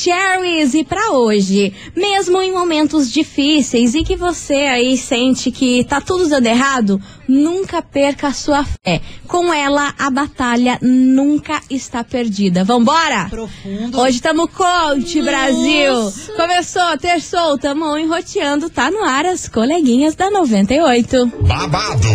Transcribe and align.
Maravicheries 0.00 0.74
e 0.74 0.84
para 0.84 1.12
hoje, 1.12 1.74
mesmo 1.94 2.40
em 2.40 2.52
momentos 2.52 3.12
difíceis 3.12 3.94
e 3.94 4.02
que 4.02 4.16
você 4.16 4.54
aí 4.54 4.96
sente 4.96 5.50
que 5.50 5.84
tá 5.84 6.00
tudo 6.00 6.28
dando 6.28 6.46
errado, 6.46 7.00
nunca 7.30 7.80
perca 7.80 8.28
a 8.28 8.32
sua 8.32 8.64
fé. 8.64 9.00
Com 9.28 9.52
ela, 9.54 9.94
a 9.98 10.10
batalha 10.10 10.78
nunca 10.82 11.60
está 11.70 12.02
perdida. 12.02 12.64
Vambora? 12.64 13.28
Profundo. 13.30 14.00
Hoje 14.00 14.20
tamo 14.20 14.48
coach, 14.48 15.22
Brasil. 15.22 16.12
Começou, 16.36 16.98
terçou, 16.98 17.56
tamo 17.56 17.96
enroteando, 17.96 18.68
tá 18.68 18.90
no 18.90 19.04
ar 19.04 19.24
as 19.26 19.48
coleguinhas 19.48 20.16
da 20.16 20.30
98. 20.30 21.26
babado, 21.42 22.08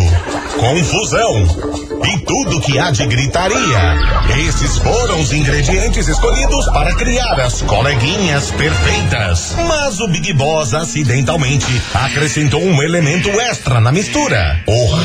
confusão 0.60 1.86
e 2.04 2.26
tudo 2.26 2.62
que 2.62 2.78
há 2.78 2.92
de 2.92 3.06
gritaria. 3.06 3.98
Esses 4.48 4.78
foram 4.80 5.22
os 5.22 5.32
ingredientes 5.32 6.08
escolhidos 6.08 6.66
para 6.66 6.94
criar 6.96 7.40
as 7.40 7.62
coleguinhas 7.62 8.52
perfeitas. 8.52 9.56
Mas 9.68 10.00
o 10.00 10.08
Big 10.08 10.34
Boss 10.34 10.74
acidentalmente 10.74 11.82
acrescentou 11.94 12.62
um 12.62 12.82
elemento 12.84 13.30
extra 13.30 13.80
na 13.80 13.92
mistura: 13.92 14.62
o 14.68 15.05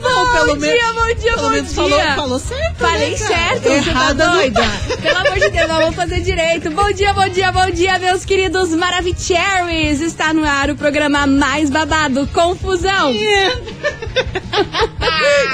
Bom, 0.00 0.56
dia, 0.58 0.92
bom 0.94 1.14
dia, 1.14 1.36
bom 1.36 1.50
dia. 1.50 1.64
falou, 1.64 2.00
falou 2.00 2.38
certo. 2.38 2.76
Falei 2.78 3.10
né, 3.10 3.16
certo, 3.16 3.62
você 3.62 3.68
tá 3.68 3.90
Errada 3.90 4.26
não 4.26 4.36
doida? 4.36 4.62
Pelo 5.02 5.18
amor 5.18 5.34
de 5.34 5.48
Deus, 5.48 5.68
nós 5.68 5.78
vamos 5.78 5.96
fazer 5.96 6.20
direito. 6.20 6.70
Bom 6.70 6.92
dia, 6.92 7.12
bom 7.12 7.28
dia, 7.28 7.52
bom 7.52 7.70
dia, 7.70 7.98
meus 7.98 8.24
queridos 8.24 8.70
Maravicheries. 8.70 10.00
Está 10.00 10.32
no 10.32 10.44
ar 10.44 10.70
o 10.70 10.76
programa 10.76 11.26
mais 11.26 11.70
babado, 11.70 12.26
Confusão. 12.28 13.12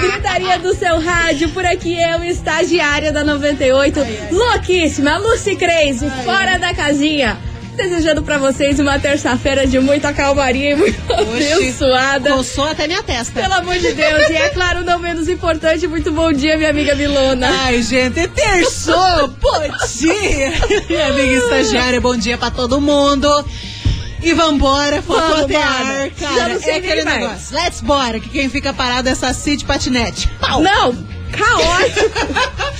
Gritaria 0.00 0.58
do 0.58 0.74
seu 0.74 0.98
rádio, 1.00 1.48
por 1.50 1.64
aqui 1.64 1.96
eu, 2.00 2.24
estagiária 2.24 3.12
da 3.12 3.24
98, 3.24 4.00
louquíssima, 4.30 5.18
Lucy 5.18 5.56
Crazy, 5.56 6.10
fora 6.24 6.58
da 6.58 6.74
casinha. 6.74 7.38
Desejando 7.76 8.22
pra 8.22 8.36
vocês 8.38 8.78
uma 8.78 8.98
terça-feira 8.98 9.66
de 9.66 9.78
muita 9.80 10.12
calmaria 10.12 10.72
e 10.72 10.76
muito 10.76 11.00
Oxi, 11.12 11.52
abençoada. 11.52 12.30
Coçou 12.32 12.64
até 12.68 12.86
minha 12.86 13.02
testa. 13.02 13.40
Pelo 13.40 13.54
amor 13.54 13.78
de 13.78 13.92
Deus. 13.92 14.28
E 14.28 14.34
é 14.36 14.48
claro, 14.50 14.84
não 14.84 14.98
menos 14.98 15.26
importante, 15.28 15.86
muito 15.86 16.12
bom 16.12 16.32
dia, 16.32 16.56
minha 16.58 16.68
amiga 16.70 16.94
Milona. 16.94 17.48
Ai, 17.64 17.82
gente, 17.82 18.28
terçou, 18.28 19.28
bom 19.40 19.60
dia! 19.98 20.52
Minha 20.88 21.06
amiga 21.08 21.32
estagiária, 21.44 22.00
bom 22.00 22.14
dia 22.16 22.36
pra 22.36 22.50
todo 22.50 22.78
mundo. 22.80 23.28
E 24.22 24.34
vambora, 24.34 25.00
Vamos, 25.00 25.40
até 25.40 25.56
ar, 25.56 26.10
cara. 26.10 26.34
Já 26.36 26.48
não 26.50 26.60
sei 26.60 26.74
é 26.74 26.76
aquele 26.76 27.04
mais. 27.04 27.20
negócio. 27.20 27.56
Let's 27.56 27.80
bora, 27.80 28.20
que 28.20 28.28
quem 28.28 28.48
fica 28.48 28.72
parado 28.72 29.08
é 29.08 29.14
Saci 29.14 29.56
de 29.56 29.64
patinete. 29.64 30.28
Pau! 30.40 30.62
Não, 30.62 30.94
caótico, 31.32 32.10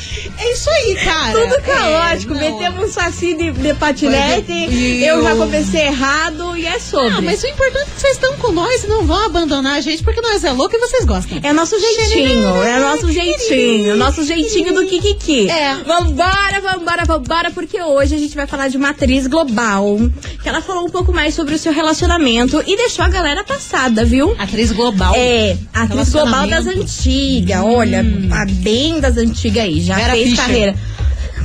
É 0.43 0.53
isso 0.53 0.69
aí, 0.69 0.97
cara. 0.97 1.41
tudo 1.41 1.63
caótico. 1.63 2.35
É. 2.35 2.51
Metemos 2.51 2.85
um 2.85 2.93
saci 2.93 3.35
de, 3.35 3.53
de 3.53 3.75
patinete, 3.75 4.53
E 4.53 5.05
eu 5.05 5.23
já 5.23 5.37
comecei 5.37 5.83
errado 5.83 6.57
e 6.57 6.67
é 6.67 6.81
sobre. 6.81 7.19
Ah, 7.19 7.21
mas 7.21 7.43
o 7.45 7.47
importante 7.47 7.83
é 7.83 7.95
que 7.95 8.01
vocês 8.01 8.15
estão 8.15 8.37
com 8.39 8.51
nós 8.51 8.83
e 8.83 8.89
não 8.89 9.07
vão 9.07 9.25
abandonar 9.25 9.77
a 9.77 9.81
gente 9.81 10.03
porque 10.03 10.21
nós 10.21 10.43
é 10.43 10.51
louco 10.51 10.75
e 10.75 10.79
vocês 10.81 11.05
gostam. 11.05 11.39
É 11.45 11.53
nosso 11.53 11.79
jeitinho, 11.79 12.63
é 12.65 12.79
nosso 12.81 13.13
jeitinho, 13.13 13.97
nosso 13.97 14.25
jeitinho 14.25 14.75
do 14.75 14.85
Kikiki. 14.85 15.49
É. 15.49 15.77
Vambora, 15.85 16.61
vambora, 16.61 17.05
vambora, 17.05 17.51
porque 17.53 17.81
hoje 17.81 18.17
a 18.17 18.19
gente 18.19 18.35
vai 18.35 18.47
falar 18.47 18.67
de 18.67 18.77
uma 18.77 18.91
atriz 18.91 19.29
global, 19.29 19.97
que 20.43 20.49
ela 20.49 20.61
falou 20.61 20.87
um 20.87 20.91
pouco 20.91 21.13
mais 21.13 21.35
sobre 21.35 21.55
o 21.55 21.59
seu 21.59 21.73
relacionamento 21.73 22.63
e 22.67 22.77
deixou 22.77 23.05
a 23.05 23.09
galera 23.09 23.45
passada, 23.45 24.05
viu? 24.05 24.35
Atriz 24.39 24.73
global. 24.73 25.15
É, 25.17 25.57
atriz 25.73 26.11
global 26.11 26.49
das 26.49 26.67
antigas, 26.67 27.61
olha, 27.63 28.01
a 28.33 28.45
bem 28.47 28.99
das 28.99 29.17
antigas 29.17 29.63
aí, 29.65 29.81
já 29.81 29.95
Vera 29.95 30.13
fez 30.13 30.32
Fischer. 30.33 30.45
carreira. 30.47 30.75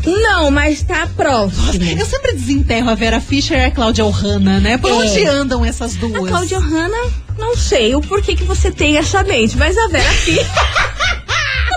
Não, 0.05 0.49
mas 0.51 0.83
tá 0.83 1.07
próximo. 1.17 1.71
Eu 1.99 2.05
sempre 2.05 2.31
desenterro 2.33 2.89
a 2.89 2.95
Vera 2.95 3.19
Fischer 3.19 3.57
e 3.59 3.65
a 3.65 3.71
Cláudia 3.71 4.05
Ohana, 4.05 4.59
né? 4.59 4.77
Por 4.77 4.89
É. 4.89 4.93
onde 4.93 5.25
andam 5.25 5.65
essas 5.65 5.95
duas? 5.95 6.23
A 6.23 6.27
Cláudia 6.27 6.59
Hanna, 6.59 6.97
não 7.37 7.57
sei 7.57 7.93
o 7.95 7.99
porquê 8.01 8.35
que 8.35 8.43
você 8.43 8.71
tem 8.71 8.97
essa 8.97 9.21
mente, 9.23 9.57
mas 9.57 9.77
a 9.77 9.87
Vera 9.89 10.09
Fischer. 10.11 10.45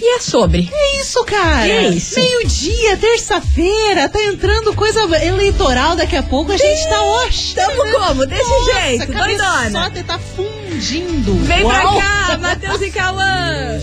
E 0.00 0.14
é 0.14 0.20
sobre. 0.20 0.70
É 0.72 1.00
isso, 1.00 1.24
cara. 1.24 1.66
Que 1.66 1.88
isso? 1.96 2.20
Meio-dia, 2.20 2.96
terça-feira, 2.98 4.08
tá 4.08 4.22
entrando 4.22 4.72
coisa 4.74 5.00
eleitoral 5.24 5.96
daqui 5.96 6.14
a 6.16 6.22
pouco. 6.22 6.52
A 6.52 6.56
gente 6.56 6.88
tá, 6.88 7.02
oxe. 7.02 7.54
Tamo 7.56 7.90
como? 7.90 8.24
Desse 8.24 8.48
Nossa, 8.48 8.80
jeito, 8.80 9.06
doidona. 9.12 9.70
cabeçota 9.72 10.04
tá 10.04 10.16
fundindo. 10.18 11.34
Vem 11.44 11.64
Uau. 11.64 11.94
pra 11.94 12.00
cá, 12.00 12.38
Matheus 12.38 12.80
e 12.82 12.90
Cauã. 12.92 13.80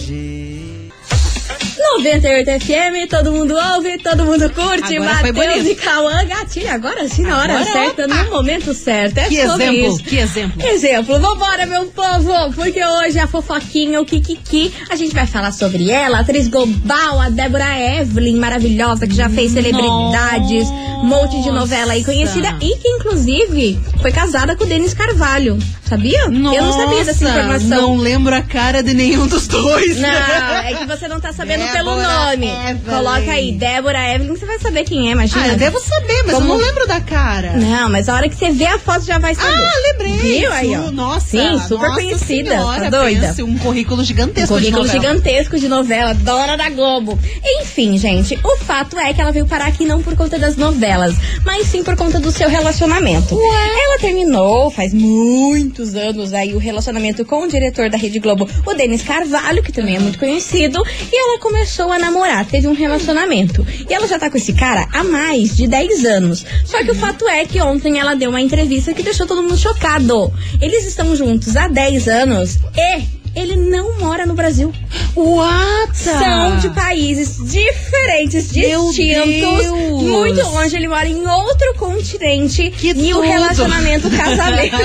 98 1.93 2.59
FM, 2.65 3.09
todo 3.09 3.31
mundo 3.31 3.55
ouve, 3.75 3.97
todo 3.99 4.25
mundo 4.25 4.49
curte. 4.49 4.97
Agora 4.97 5.33
Matheus 5.33 5.67
e 5.67 5.75
Cauã, 5.75 6.25
gatinho, 6.25 6.71
agora 6.73 7.07
sim, 7.07 7.23
na 7.23 7.39
hora 7.39 7.53
Agora, 7.53 7.71
certa, 7.71 8.05
opa. 8.05 8.23
no 8.23 8.31
momento 8.31 8.73
certo. 8.73 9.17
É 9.17 9.27
Que 9.27 9.37
exemplo, 9.37 9.73
isso. 9.73 10.03
que 10.03 10.17
exemplo. 10.17 10.67
Exemplo, 10.67 11.19
vambora, 11.19 11.65
meu 11.65 11.85
povo, 11.87 12.33
porque 12.53 12.83
hoje 12.83 13.19
a 13.19 13.27
fofoquinha, 13.27 14.01
o 14.01 14.05
Kikiki, 14.05 14.73
a 14.89 14.95
gente 14.95 15.13
vai 15.13 15.25
falar 15.27 15.51
sobre 15.51 15.89
ela, 15.89 16.17
a 16.17 16.21
atriz 16.21 16.47
global, 16.47 17.19
a 17.21 17.29
Débora 17.29 17.79
Evelyn, 17.99 18.37
maravilhosa, 18.37 19.07
que 19.07 19.15
já 19.15 19.29
fez 19.29 19.51
celebridades, 19.51 20.67
um 21.01 21.05
monte 21.05 21.41
de 21.41 21.51
novela 21.51 21.93
aí 21.93 22.03
conhecida 22.03 22.57
e 22.61 22.75
que, 22.77 22.87
inclusive, 22.89 23.79
foi 24.01 24.11
casada 24.11 24.55
com 24.55 24.63
o 24.63 24.67
Denis 24.67 24.93
Carvalho, 24.93 25.57
sabia? 25.87 26.23
Eu 26.25 26.31
não 26.31 26.73
sabia 26.73 27.05
dessa 27.05 27.23
Nossa, 27.23 27.37
informação. 27.39 27.81
Não 27.81 27.95
lembro 27.97 28.35
a 28.35 28.41
cara 28.41 28.81
de 28.83 28.93
nenhum 28.93 29.27
dos 29.27 29.47
dois. 29.47 29.97
Não, 29.97 30.09
é 30.65 30.73
que 30.73 30.85
você 30.85 31.07
não 31.07 31.19
tá 31.19 31.31
sabendo 31.31 31.63
pelo 31.77 31.95
nome. 31.95 32.47
Evelyn. 32.47 32.77
Coloca 32.97 33.31
aí, 33.31 33.51
Débora 33.53 34.13
Evelyn, 34.15 34.29
você 34.35 34.45
vai 34.45 34.59
saber 34.59 34.83
quem 34.83 35.09
é, 35.09 35.11
imagina. 35.11 35.43
Ah, 35.43 35.47
eu 35.49 35.57
devo 35.57 35.79
saber, 35.79 36.23
mas 36.25 36.35
Como- 36.35 36.53
eu 36.53 36.57
não 36.59 36.65
lembro 36.65 36.87
da 36.87 37.01
cara. 37.01 37.53
Não, 37.57 37.89
mas 37.89 38.09
a 38.09 38.15
hora 38.15 38.29
que 38.29 38.35
você 38.35 38.51
vê 38.51 38.65
a 38.65 38.79
foto 38.79 39.05
já 39.05 39.17
vai 39.19 39.35
saber. 39.35 39.53
Ah, 39.53 39.91
lembrei. 39.91 40.17
Viu 40.39 40.51
aí, 40.51 40.75
ó? 40.75 40.91
Nossa. 40.91 41.25
Sim, 41.27 41.59
super 41.67 41.87
nossa 41.89 41.93
conhecida. 42.01 42.49
Senhora, 42.51 42.89
tá 42.89 42.97
doida? 43.01 43.27
pense, 43.27 43.43
um 43.43 43.57
currículo 43.57 44.03
gigantesco 44.03 44.53
Um 44.53 44.57
currículo 44.57 44.83
de 44.87 44.93
novela. 44.97 45.13
gigantesco 45.15 45.59
de 45.59 45.67
novela, 45.67 46.13
dona 46.13 46.55
da 46.55 46.69
Globo. 46.69 47.17
Enfim, 47.61 47.97
gente, 47.97 48.39
o 48.43 48.57
fato 48.57 48.97
é 48.99 49.13
que 49.13 49.21
ela 49.21 49.31
veio 49.31 49.45
parar 49.47 49.67
aqui 49.67 49.85
não 49.85 50.01
por 50.01 50.15
conta 50.15 50.37
das 50.39 50.55
novelas, 50.55 51.15
mas 51.45 51.67
sim 51.67 51.83
por 51.83 51.95
conta 51.95 52.19
do 52.19 52.31
seu 52.31 52.49
relacionamento. 52.49 53.37
Ela 53.39 53.99
terminou 53.99 54.69
faz 54.71 54.93
muitos 54.93 55.95
anos 55.95 56.33
aí 56.33 56.53
o 56.53 56.57
relacionamento 56.57 57.23
com 57.25 57.43
o 57.43 57.47
diretor 57.47 57.89
da 57.89 57.97
Rede 57.97 58.19
Globo, 58.19 58.47
o 58.65 58.73
Denis 58.73 59.01
Carvalho, 59.01 59.61
que 59.63 59.71
também 59.71 59.95
é 59.95 59.99
muito 59.99 60.17
conhecido, 60.19 60.81
e 61.11 61.17
ela 61.19 61.39
começou 61.39 61.54
a 61.91 61.99
namorar, 61.99 62.45
teve 62.45 62.67
um 62.67 62.73
relacionamento. 62.73 63.65
E 63.89 63.93
ela 63.93 64.07
já 64.07 64.19
tá 64.19 64.29
com 64.29 64.37
esse 64.37 64.53
cara 64.53 64.87
há 64.91 65.03
mais 65.03 65.55
de 65.55 65.67
10 65.67 66.05
anos. 66.05 66.45
Só 66.65 66.83
que 66.83 66.91
o 66.91 66.95
fato 66.95 67.27
é 67.27 67.45
que 67.45 67.61
ontem 67.61 67.99
ela 67.99 68.15
deu 68.15 68.29
uma 68.29 68.41
entrevista 68.41 68.93
que 68.93 69.03
deixou 69.03 69.25
todo 69.25 69.41
mundo 69.41 69.57
chocado. 69.57 70.31
Eles 70.61 70.85
estão 70.85 71.15
juntos 71.15 71.55
há 71.55 71.67
10 71.67 72.07
anos 72.07 72.59
e 72.75 73.14
ele 73.35 73.55
não 73.55 73.99
mora 73.99 74.25
no 74.25 74.33
Brasil. 74.33 74.71
What? 75.15 75.95
São 75.97 76.57
de 76.57 76.69
países 76.69 77.37
diferentes, 77.37 78.51
Meu 78.51 78.87
distintos, 78.89 79.63
Deus. 79.63 80.01
muito 80.03 80.41
longe. 80.41 80.75
Ele 80.75 80.87
mora 80.87 81.07
em 81.07 81.25
outro 81.27 81.73
continente 81.77 82.69
Que 82.71 82.89
e 82.91 83.13
o 83.13 83.17
tudo. 83.17 83.27
relacionamento, 83.27 84.07
o 84.07 84.11
casamento, 84.15 84.77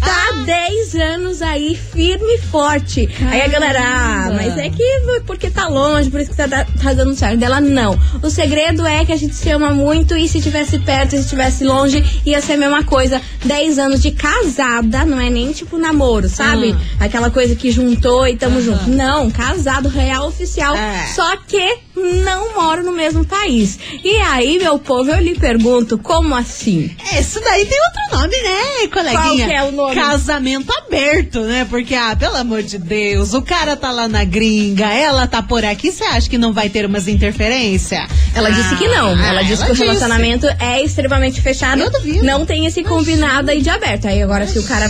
tá 0.00 0.28
há 0.30 0.44
10 0.44 0.94
anos 0.94 1.42
aí, 1.42 1.74
firme 1.92 2.34
e 2.34 2.38
forte. 2.38 3.08
Aí 3.30 3.42
a 3.42 3.48
galera, 3.48 3.80
ah, 3.82 4.30
mas 4.34 4.56
é 4.58 4.68
que 4.70 4.84
porque 5.26 5.50
tá 5.50 5.68
longe, 5.68 6.10
por 6.10 6.20
isso 6.20 6.30
que 6.30 6.36
tá, 6.36 6.48
tá 6.48 6.92
dando 6.92 7.14
certo. 7.14 7.38
Dela, 7.38 7.60
não. 7.60 7.98
O 8.22 8.30
segredo 8.30 8.86
é 8.86 9.04
que 9.04 9.12
a 9.12 9.16
gente 9.16 9.34
se 9.34 9.50
ama 9.50 9.70
muito 9.70 10.16
e 10.16 10.28
se 10.28 10.40
tivesse 10.40 10.78
perto, 10.78 11.10
se 11.10 11.18
estivesse 11.18 11.64
longe, 11.64 12.04
ia 12.24 12.40
ser 12.40 12.54
a 12.54 12.56
mesma 12.58 12.82
coisa. 12.84 13.20
10 13.44 13.78
anos 13.78 14.02
de 14.02 14.10
casada, 14.12 15.04
não 15.04 15.20
é 15.20 15.30
nem 15.30 15.52
tipo 15.52 15.78
namoro, 15.78 16.28
sabe? 16.28 16.74
Ah. 17.00 17.04
Aquela 17.04 17.30
coisa 17.30 17.54
que 17.54 17.67
que 17.68 17.72
juntou 17.72 18.26
e 18.26 18.34
tamo 18.34 18.62
junto. 18.62 18.88
Não, 18.88 19.30
casado 19.30 19.88
real 19.90 20.26
oficial. 20.26 20.74
É. 20.74 21.06
Só 21.14 21.36
que 21.36 21.78
não 22.24 22.54
moro 22.54 22.82
no 22.82 22.92
mesmo 22.92 23.24
país. 23.24 23.78
E 24.04 24.16
aí, 24.18 24.58
meu 24.58 24.78
povo, 24.78 25.10
eu 25.10 25.20
lhe 25.20 25.34
pergunto, 25.34 25.98
como 25.98 26.34
assim? 26.34 26.90
Isso 27.18 27.40
daí 27.40 27.64
tem 27.64 27.78
outro 27.78 28.18
nome, 28.18 28.36
né, 28.42 28.86
coleguinha? 28.92 29.22
Qual 29.22 29.36
que 29.36 29.42
é 29.52 29.62
o 29.64 29.72
nome? 29.72 29.94
Casamento 29.94 30.72
aberto, 30.78 31.40
né? 31.40 31.66
Porque, 31.68 31.94
ah, 31.94 32.14
pelo 32.16 32.36
amor 32.36 32.62
de 32.62 32.78
Deus, 32.78 33.34
o 33.34 33.42
cara 33.42 33.76
tá 33.76 33.90
lá 33.90 34.08
na 34.08 34.24
gringa, 34.24 34.86
ela 34.86 35.26
tá 35.26 35.42
por 35.42 35.64
aqui, 35.64 35.90
você 35.92 36.04
acha 36.04 36.28
que 36.28 36.38
não 36.38 36.52
vai 36.52 36.68
ter 36.68 36.86
umas 36.86 37.08
interferências? 37.08 38.00
Ela 38.34 38.50
disse 38.50 38.76
que 38.76 38.86
não. 38.88 39.10
Ela 39.18 39.42
disse 39.42 39.64
que 39.64 39.72
o 39.72 39.74
relacionamento 39.74 40.46
é 40.60 40.82
extremamente 40.82 41.40
fechado. 41.40 41.80
Eu 41.80 41.90
duvido. 41.90 42.24
Não 42.24 42.44
tem 42.46 42.66
esse 42.66 42.82
combinado 42.82 43.50
aí 43.50 43.60
de 43.62 43.70
aberto. 43.70 44.06
Aí 44.06 44.22
agora, 44.22 44.46
se 44.46 44.58
o 44.58 44.62
cara 44.64 44.88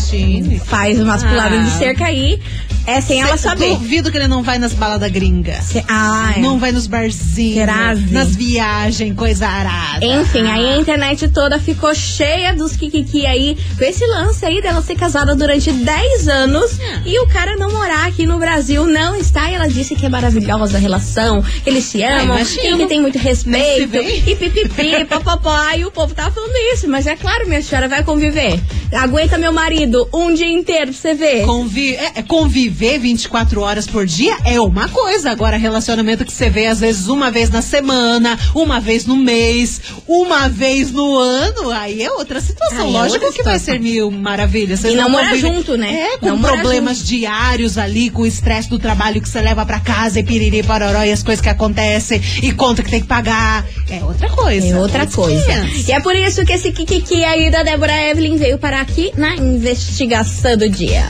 faz 0.67 1.01
umas 1.01 1.25
puladas 1.25 1.61
Ah. 1.61 1.63
de 1.65 1.71
cerca 1.79 2.05
aí, 2.07 2.41
é 2.87 3.01
sem 3.01 3.21
ela 3.21 3.37
saber. 3.37 3.71
Duvido 3.71 4.11
que 4.11 4.17
ele 4.17 4.29
não 4.29 4.43
vai 4.43 4.59
nas 4.59 4.73
baladas 4.73 5.11
gringas. 5.11 5.65
Se- 5.65 5.85
Ah, 5.89 6.35
é. 6.37 6.41
Não 6.41 6.59
vai 6.59 6.73
nos 6.73 6.87
barzinhos, 6.99 7.65
Grazi. 7.65 8.13
nas 8.13 8.35
viagens, 8.35 9.15
coisa 9.15 9.47
arada. 9.47 10.05
Enfim, 10.05 10.47
aí 10.49 10.69
a 10.71 10.77
internet 10.77 11.29
toda 11.29 11.59
ficou 11.59 11.95
cheia 11.95 12.55
dos 12.55 12.77
kikiki 12.77 13.25
aí, 13.25 13.57
com 13.77 13.85
esse 13.85 14.05
lance 14.07 14.45
aí 14.45 14.61
dela 14.61 14.83
ser 14.83 14.97
casada 14.97 15.35
durante 15.35 15.71
10 15.71 16.29
anos 16.29 16.79
e 17.05 17.19
o 17.21 17.29
cara 17.29 17.57
não 17.57 17.71
morar 17.71 18.07
aqui 18.07 18.27
no 18.27 18.39
Brasil, 18.39 18.87
não 18.87 19.15
está. 19.15 19.51
E 19.51 19.55
ela 19.55 19.69
disse 19.69 19.95
que 19.95 20.07
é 20.07 20.09
maravilhosa 20.09 20.77
a 20.77 20.81
relação, 20.81 21.43
que 21.63 21.71
eles 21.71 21.85
se 21.85 22.03
amam, 22.03 22.37
imagino. 22.37 22.79
que 22.79 22.87
tem 22.87 23.01
muito 23.01 23.19
respeito, 23.19 23.97
e 23.97 24.35
pipipi, 24.35 25.05
papapá. 25.07 25.77
E 25.77 25.85
o 25.85 25.91
povo 25.91 26.15
tava 26.15 26.31
falando 26.31 26.55
isso, 26.75 26.89
mas 26.89 27.07
é 27.07 27.15
claro, 27.15 27.47
minha 27.47 27.63
senhora 27.63 27.89
vai 27.89 28.03
conviver. 28.03 28.61
Aguenta 28.93 29.37
meu 29.37 29.53
marido 29.53 30.09
um 30.13 30.33
dia 30.35 30.49
inteiro 30.49 30.87
pra 30.87 31.01
você 31.01 31.15
ver. 31.15 31.45
Convi 31.45 31.95
é, 31.95 32.13
é, 32.17 32.23
conviver 32.23 32.99
24 32.99 33.61
horas 33.61 33.87
por 33.87 34.07
dia 34.07 34.37
é 34.45 34.61
uma 34.61 34.89
coisa. 34.89 35.31
Agora, 35.31 35.57
relacionamento 35.57 36.25
que 36.25 36.33
você 36.33 36.49
vê 36.49 36.67
às 36.67 36.81
vezes 36.81 36.88
uma 37.09 37.31
vez 37.31 37.51
na 37.51 37.61
semana, 37.61 38.39
uma 38.55 38.81
vez 38.81 39.05
no 39.05 39.17
mês, 39.17 39.81
uma 40.07 40.49
vez 40.49 40.91
no 40.91 41.17
ano, 41.19 41.71
aí 41.71 42.03
é 42.03 42.11
outra 42.13 42.41
situação. 42.41 42.79
Aí 42.87 42.89
é 42.89 42.99
Lógico 42.99 43.25
outra 43.27 43.37
que 43.39 43.43
vai 43.43 43.59
situação. 43.59 43.75
ser 43.75 43.81
mil 43.81 44.11
maravilhas. 44.11 44.81
Vocês 44.81 44.95
E 44.95 44.97
não 44.97 45.11
morar 45.11 45.29
convivem- 45.31 45.55
junto, 45.55 45.77
né? 45.77 45.93
É, 46.15 46.19
com 46.19 46.27
Não 46.27 46.37
morar 46.37 46.55
problemas 46.61 47.05
diários 47.05 47.77
ali, 47.79 48.09
com 48.11 48.23
o 48.23 48.27
estresse 48.27 48.69
do 48.71 48.79
trabalho 48.79 49.21
que 49.21 49.29
você 49.29 49.41
leva 49.41 49.65
pra 49.67 49.79
casa 49.81 50.19
e 50.21 50.23
piriri, 50.23 50.63
pororó 50.63 51.03
e 51.05 51.13
as 51.13 51.23
coisas 51.23 51.43
que 51.43 51.49
acontecem 51.49 52.21
e 52.43 52.53
conta 52.53 52.83
que 52.83 52.91
tem 52.91 53.01
que 53.01 53.07
pagar. 53.07 53.65
É 53.91 54.03
outra 54.05 54.29
coisa. 54.31 54.67
É 54.67 54.77
outra 54.79 55.07
coisa. 55.07 55.45
500. 55.45 55.89
E 55.89 55.93
é 55.93 56.01
por 56.01 56.15
isso 56.17 56.45
que 56.45 56.53
esse 56.53 56.73
Kikiki 56.73 57.25
aí 57.25 57.51
da 57.51 57.63
Débora 57.63 57.93
Evelyn 58.11 58.37
veio 58.37 58.59
parar 58.59 58.81
aqui 58.81 59.13
na 59.17 59.35
investigação 59.37 60.57
do 60.57 60.69
dia. 60.69 61.05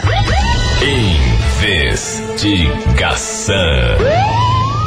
Investigação. 2.78 3.58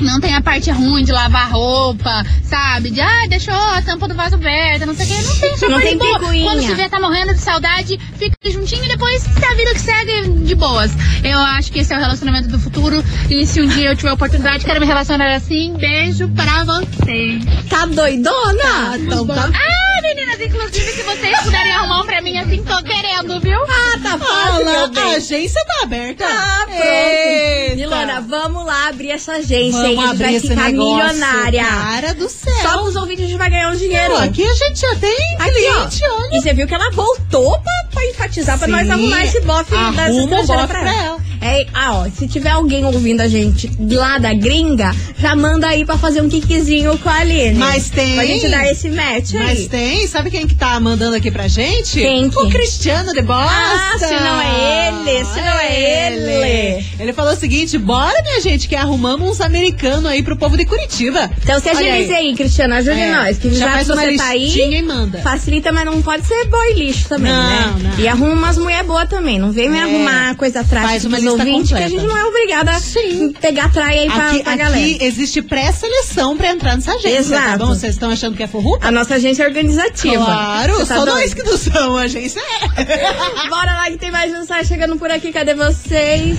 Não 0.00 0.20
tem 0.20 0.34
a 0.34 0.40
parte 0.40 0.70
ruim 0.70 1.04
de 1.04 1.12
lavar 1.12 1.50
roupa, 1.50 2.24
sabe? 2.42 2.90
De, 2.90 3.00
ah, 3.00 3.26
deixou 3.28 3.54
a 3.54 3.80
tampa 3.82 4.08
do 4.08 4.14
vaso 4.14 4.34
aberta, 4.34 4.86
não 4.86 4.94
sei 4.94 5.06
o 5.06 5.08
que. 5.08 5.22
Não 5.22 5.36
tem, 5.36 5.56
só 5.56 5.66
Não 5.68 5.74
parte 5.74 5.88
tem 5.88 5.98
boa. 5.98 6.18
picuinha. 6.18 6.44
Quando 6.50 6.62
se 6.62 6.74
vê, 6.74 6.88
tá 6.88 7.00
morrendo 7.00 7.32
de 7.34 7.40
saudade, 7.40 7.98
fica 8.18 8.34
juntinho 8.50 8.84
e 8.84 8.88
depois 8.88 9.24
a 9.26 9.54
vida 9.54 9.72
que 9.74 9.80
segue 9.80 10.30
de 10.44 10.54
boas. 10.54 10.92
Eu 11.22 11.38
acho 11.38 11.70
que 11.72 11.78
esse 11.80 11.92
é 11.92 11.96
o 11.96 12.00
relacionamento 12.00 12.48
do 12.48 12.58
futuro. 12.58 13.02
E 13.30 13.46
se 13.46 13.60
um 13.60 13.66
dia 13.66 13.90
eu 13.90 13.96
tiver 13.96 14.12
oportunidade, 14.12 14.64
quero 14.64 14.80
me 14.80 14.86
relacionar 14.86 15.34
assim, 15.34 15.74
beijo 15.78 16.28
pra 16.28 16.64
você. 16.64 17.38
Tá 17.68 17.86
doidona? 17.86 18.96
Então 18.98 19.26
tá. 19.26 19.48
Ah, 19.52 19.83
meninas, 20.24 20.40
inclusive, 20.40 20.92
se 20.92 21.02
vocês 21.02 21.40
puderem 21.40 21.72
arrumar 21.72 22.02
um 22.02 22.06
pra 22.06 22.20
mim 22.22 22.38
assim, 22.38 22.62
tô 22.62 22.82
querendo, 22.82 23.40
viu? 23.40 23.58
Ah, 23.62 23.98
tá 24.02 24.18
fácil, 24.18 24.64
meu 24.64 24.74
Fala, 24.74 24.88
bem. 24.88 25.02
a 25.14 25.16
agência 25.16 25.60
tá 25.66 25.82
aberta. 25.84 26.24
Ah, 26.26 26.62
pronto. 26.66 26.82
Eita. 26.82 27.76
Milona, 27.76 28.20
vamos 28.20 28.64
lá 28.66 28.88
abrir 28.88 29.10
essa 29.10 29.32
agência 29.34 29.80
aí. 29.80 29.94
Vamos 29.94 30.10
A 30.10 30.12
gente 30.12 30.14
abrir 30.14 30.24
vai 30.24 30.34
esse 30.36 30.48
ficar 30.48 30.70
negócio. 30.70 30.96
milionária. 30.96 31.64
Cara 31.64 32.14
do 32.14 32.28
céu. 32.28 32.54
Só 32.62 32.78
pros 32.78 32.96
ouvintes 32.96 33.24
a 33.24 33.28
gente 33.28 33.38
vai 33.38 33.50
ganhar 33.50 33.70
um 33.70 33.76
dinheiro. 33.76 34.14
Não, 34.14 34.22
aqui 34.22 34.42
a 34.46 34.54
gente 34.54 34.80
já 34.80 34.94
tem 34.96 35.36
Aqui, 35.40 35.52
cliente, 35.52 36.00
ó. 36.08 36.14
olha. 36.14 36.36
E 36.36 36.40
você 36.42 36.54
viu 36.54 36.66
que 36.66 36.74
ela 36.74 36.90
voltou 36.92 37.50
pra, 37.60 37.72
pra 37.92 37.93
enfatizar 38.10 38.58
pra 38.58 38.66
Sim. 38.66 38.72
nós 38.72 38.90
arrumar 38.90 39.24
esse 39.24 39.40
bofe 39.40 39.74
Arruma 39.74 40.02
um 40.08 40.20
estrangeira 40.20 40.62
bofe 40.62 40.66
pra 40.68 40.80
pra 40.80 41.04
ela. 41.04 41.24
É, 41.40 41.66
ah, 41.74 41.98
ó, 41.98 42.08
se 42.08 42.26
tiver 42.26 42.48
alguém 42.48 42.84
ouvindo 42.86 43.20
a 43.20 43.28
gente 43.28 43.70
lá 43.90 44.16
da 44.18 44.32
gringa, 44.32 44.94
já 45.18 45.36
manda 45.36 45.66
aí 45.66 45.84
pra 45.84 45.98
fazer 45.98 46.22
um 46.22 46.28
kikizinho 46.28 46.96
com 46.98 47.08
a 47.08 47.16
Aline. 47.16 47.58
Mas 47.58 47.90
tem. 47.90 48.14
Pra 48.14 48.24
gente 48.24 48.48
dar 48.48 48.64
esse 48.70 48.88
match 48.88 49.34
aí. 49.34 49.42
Mas 49.44 49.66
tem, 49.66 50.06
sabe 50.06 50.30
quem 50.30 50.46
que 50.46 50.54
tá 50.54 50.80
mandando 50.80 51.16
aqui 51.16 51.30
pra 51.30 51.46
gente? 51.46 52.00
Quem 52.00 52.30
que? 52.30 52.38
O 52.38 52.48
Cristiano 52.48 53.12
de 53.12 53.20
Bosta. 53.20 53.52
Ah, 53.52 53.98
se 53.98 54.14
não 54.14 54.40
é 54.40 54.88
ele, 54.88 55.24
se 55.26 55.40
não 55.40 55.60
é 55.60 56.06
ele. 56.08 56.84
Ele 56.98 57.12
falou 57.12 57.32
o 57.32 57.36
seguinte, 57.36 57.76
bora 57.76 58.22
minha 58.22 58.40
gente, 58.40 58.66
que 58.66 58.74
arrumamos 58.74 59.28
uns 59.28 59.40
americanos 59.40 60.06
aí 60.06 60.22
pro 60.22 60.36
povo 60.36 60.56
de 60.56 60.64
Curitiba. 60.64 61.30
Então 61.42 61.60
se 61.60 61.68
agilize 61.68 62.12
aí. 62.14 62.34
Cristiano, 62.34 62.74
ajude 62.74 62.98
É, 63.00 63.14
nós. 63.14 63.36
Que 63.38 63.50
já 63.54 63.66
já, 63.66 63.72
faz 63.72 63.86
você 63.86 64.16
tá 64.16 64.26
aí, 64.28 64.74
e 64.78 64.82
manda. 64.82 65.18
facilita, 65.18 65.72
mas 65.72 65.84
não 65.84 66.00
pode 66.00 66.26
ser 66.26 66.46
boy 66.46 66.72
lixo 66.74 67.08
também, 67.08 67.30
Não, 67.30 67.48
né? 67.48 67.74
não. 67.82 67.93
E 67.96 68.08
arruma 68.08 68.32
umas 68.32 68.58
mulher 68.58 68.82
boa 68.82 69.06
também. 69.06 69.38
Não 69.38 69.52
vem 69.52 69.68
me 69.68 69.78
É. 69.78 69.82
arrumar 69.82 70.34
coisa 70.34 70.60
atrás 70.60 70.84
Faz 70.86 71.04
uma 71.04 71.16
dos 71.16 71.26
ouvintes, 71.26 71.68
que 71.68 71.74
a 71.74 71.82
completa. 71.82 71.88
gente 71.90 72.06
não 72.08 72.16
é 72.16 72.24
obrigada 72.26 72.72
a 72.72 73.40
pegar 73.40 73.72
traia 73.72 74.00
aí 74.02 74.10
pra, 74.10 74.30
Aqui, 74.30 74.42
pra 74.42 74.56
galera. 74.56 74.84
aqui 74.84 74.98
existe 75.00 75.40
pré-seleção 75.40 76.36
pra 76.36 76.48
entrar 76.50 76.74
nessa 76.74 76.92
agência, 76.92 77.18
Exato. 77.18 77.46
tá 77.50 77.56
bom? 77.58 77.66
Vocês 77.66 77.94
estão 77.94 78.10
achando 78.10 78.36
que 78.36 78.42
é 78.42 78.48
forrupa? 78.48 78.86
A 78.86 78.90
nossa 78.90 79.14
agência 79.14 79.44
é 79.44 79.46
organizativa. 79.46 80.24
Claro, 80.24 80.72
Você 80.74 80.86
tá 80.86 80.96
só 80.96 81.04
doido? 81.04 81.20
nós 81.20 81.34
que 81.34 81.42
não 81.44 81.56
são, 81.56 81.96
a 81.96 82.02
agência 82.02 82.40
é. 82.40 83.46
Bora 83.48 83.72
lá 83.72 83.84
que 83.90 83.96
tem 83.98 84.10
mais 84.10 84.32
mensagem 84.32 84.64
chegando 84.64 84.96
por 84.96 85.10
aqui. 85.10 85.30
Cadê 85.32 85.54
vocês? 85.54 86.38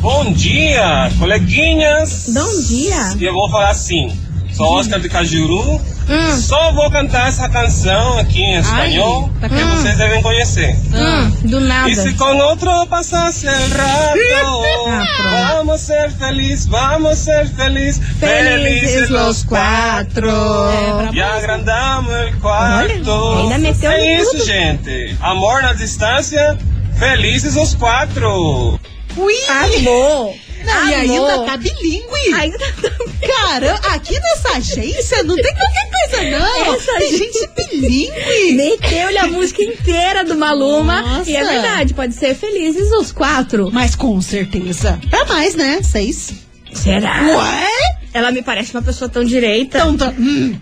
Bom 0.00 0.32
dia, 0.32 1.10
coleguinhas. 1.18 2.26
Bom 2.28 2.60
dia. 2.68 3.16
E 3.18 3.24
eu 3.24 3.32
vou 3.34 3.50
falar 3.50 3.70
assim. 3.70 4.16
Sou 4.54 4.66
Oscar 4.78 5.00
de 5.00 5.08
Cajuru. 5.08 5.80
Hum. 6.08 6.40
Só 6.40 6.70
vou 6.72 6.90
cantar 6.90 7.28
essa 7.28 7.48
canção 7.48 8.18
aqui 8.18 8.42
em 8.42 8.56
espanhol 8.58 9.30
tá 9.40 9.48
que 9.48 9.54
querendo- 9.54 9.76
vocês 9.80 9.96
devem 9.96 10.22
conhecer. 10.22 10.76
Hum, 10.92 11.30
do 11.48 11.60
nada. 11.60 11.88
Y 11.90 11.96
si 11.96 12.12
con 12.14 12.38
otro 12.42 12.86
pasas 12.88 13.42
el 13.42 13.70
rato, 13.70 14.18
Ah, 14.86 15.54
vamos 15.56 15.80
ser 15.80 16.10
feliz, 16.12 16.66
vamos 16.66 17.18
ser 17.18 17.48
feliz, 17.48 17.98
Felizes 18.20 19.08
los 19.10 19.44
quatro. 19.44 20.30
Y 21.12 21.20
agrandamos 21.20 22.12
el 22.14 22.38
quarto. 22.38 23.12
Olha, 23.12 23.42
ainda 23.44 23.58
meteu 23.58 23.90
é 23.90 24.16
isso, 24.20 24.32
tudo. 24.32 24.44
gente. 24.44 25.16
Amor 25.20 25.62
na 25.62 25.72
distância, 25.72 26.58
felizes 26.98 27.56
os 27.56 27.74
quatro. 27.74 28.78
Ui! 29.16 29.34
Amor. 29.48 30.34
Não, 30.64 30.88
e 30.88 30.94
ainda 30.94 31.44
tá 31.44 31.56
bilíngue. 31.56 32.34
Ainda 32.34 32.58
tá... 32.58 32.90
Cara, 33.26 33.74
aqui 33.94 34.18
nessa 34.18 34.56
agência 34.56 35.22
não 35.22 35.36
tem 35.36 35.54
qualquer 35.54 35.90
coisa, 35.90 36.38
não. 36.38 36.74
Essa 36.74 36.98
tem 36.98 37.18
gente 37.18 37.50
bilíngue. 37.56 38.52
Meteu-lhe 38.52 39.18
a 39.18 39.26
música 39.26 39.62
inteira 39.62 40.24
do 40.24 40.36
Maluma. 40.36 41.02
Nossa. 41.02 41.30
E 41.30 41.36
é 41.36 41.44
verdade, 41.44 41.94
pode 41.94 42.14
ser 42.14 42.34
felizes 42.34 42.90
os 42.92 43.12
quatro. 43.12 43.70
Mas 43.72 43.94
com 43.94 44.20
certeza. 44.20 44.98
Pra 45.10 45.24
mais, 45.26 45.54
né? 45.54 45.82
Seis. 45.82 46.32
Será? 46.72 47.22
Ué? 47.22 48.03
Ela 48.14 48.30
me 48.30 48.42
parece 48.42 48.72
uma 48.72 48.82
pessoa 48.82 49.08
tão 49.08 49.24
direita. 49.24 49.78
Então 49.78 49.96
tá. 49.96 50.14
Hum. 50.16 50.54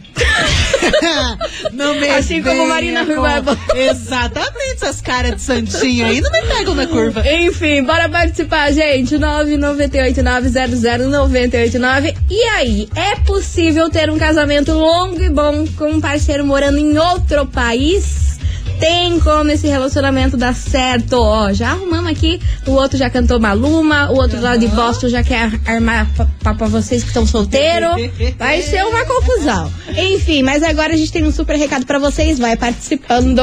não 1.73 1.95
me 1.97 2.09
Assim 2.09 2.43
como 2.43 2.67
Marina 2.67 3.03
Rui 3.03 3.17
Barbosa. 3.17 3.59
Exatamente, 3.75 4.77
essas 4.77 5.03
caras 5.03 5.37
de 5.37 5.43
santinho 5.43 6.07
aí 6.07 6.21
não 6.21 6.31
me 6.31 6.43
pegam 6.43 6.75
na 6.75 6.87
curva. 6.87 7.25
Enfim, 7.29 7.83
bora 7.83 8.09
participar, 8.09 8.73
gente. 8.73 9.17
998900989. 9.17 12.17
E 12.31 12.43
aí, 12.43 12.89
é 12.97 13.17
possível 13.17 13.91
ter 13.91 14.09
um 14.11 14.19
casamento 14.19 14.73
longo 14.73 15.23
e 15.23 15.29
bom 15.29 15.67
com 15.77 15.91
um 15.91 16.01
parceiro 16.01 16.47
morando 16.47 16.79
em 16.79 16.97
outro 16.97 17.45
país? 17.47 18.32
Tem 18.83 19.21
como 19.21 19.49
esse 19.53 19.69
relacionamento 19.69 20.37
dar 20.37 20.53
certo? 20.57 21.13
Ó, 21.13 21.53
já 21.53 21.71
arrumamos 21.71 22.11
aqui. 22.11 22.41
O 22.67 22.73
outro 22.73 22.99
já 22.99 23.09
cantou 23.09 23.39
Maluma, 23.39 24.11
o 24.11 24.17
outro 24.17 24.41
lá 24.41 24.57
de 24.57 24.67
Boston 24.67 25.09
já 25.09 25.23
quer 25.23 25.53
armar 25.65 26.09
pra, 26.43 26.55
pra- 26.55 26.67
vocês 26.67 27.03
que 27.03 27.09
estão 27.09 27.25
solteiros. 27.25 27.91
Vai 28.37 28.61
ser 28.61 28.85
uma 28.85 29.05
confusão. 29.05 29.73
Enfim, 29.97 30.43
mas 30.43 30.65
agora 30.65 30.95
a 30.95 30.97
gente 30.97 31.13
tem 31.13 31.23
um 31.25 31.31
super 31.31 31.55
recado 31.55 31.87
pra 31.87 32.01
vocês. 32.01 32.41
Vai 32.41 32.57
participando. 32.57 33.41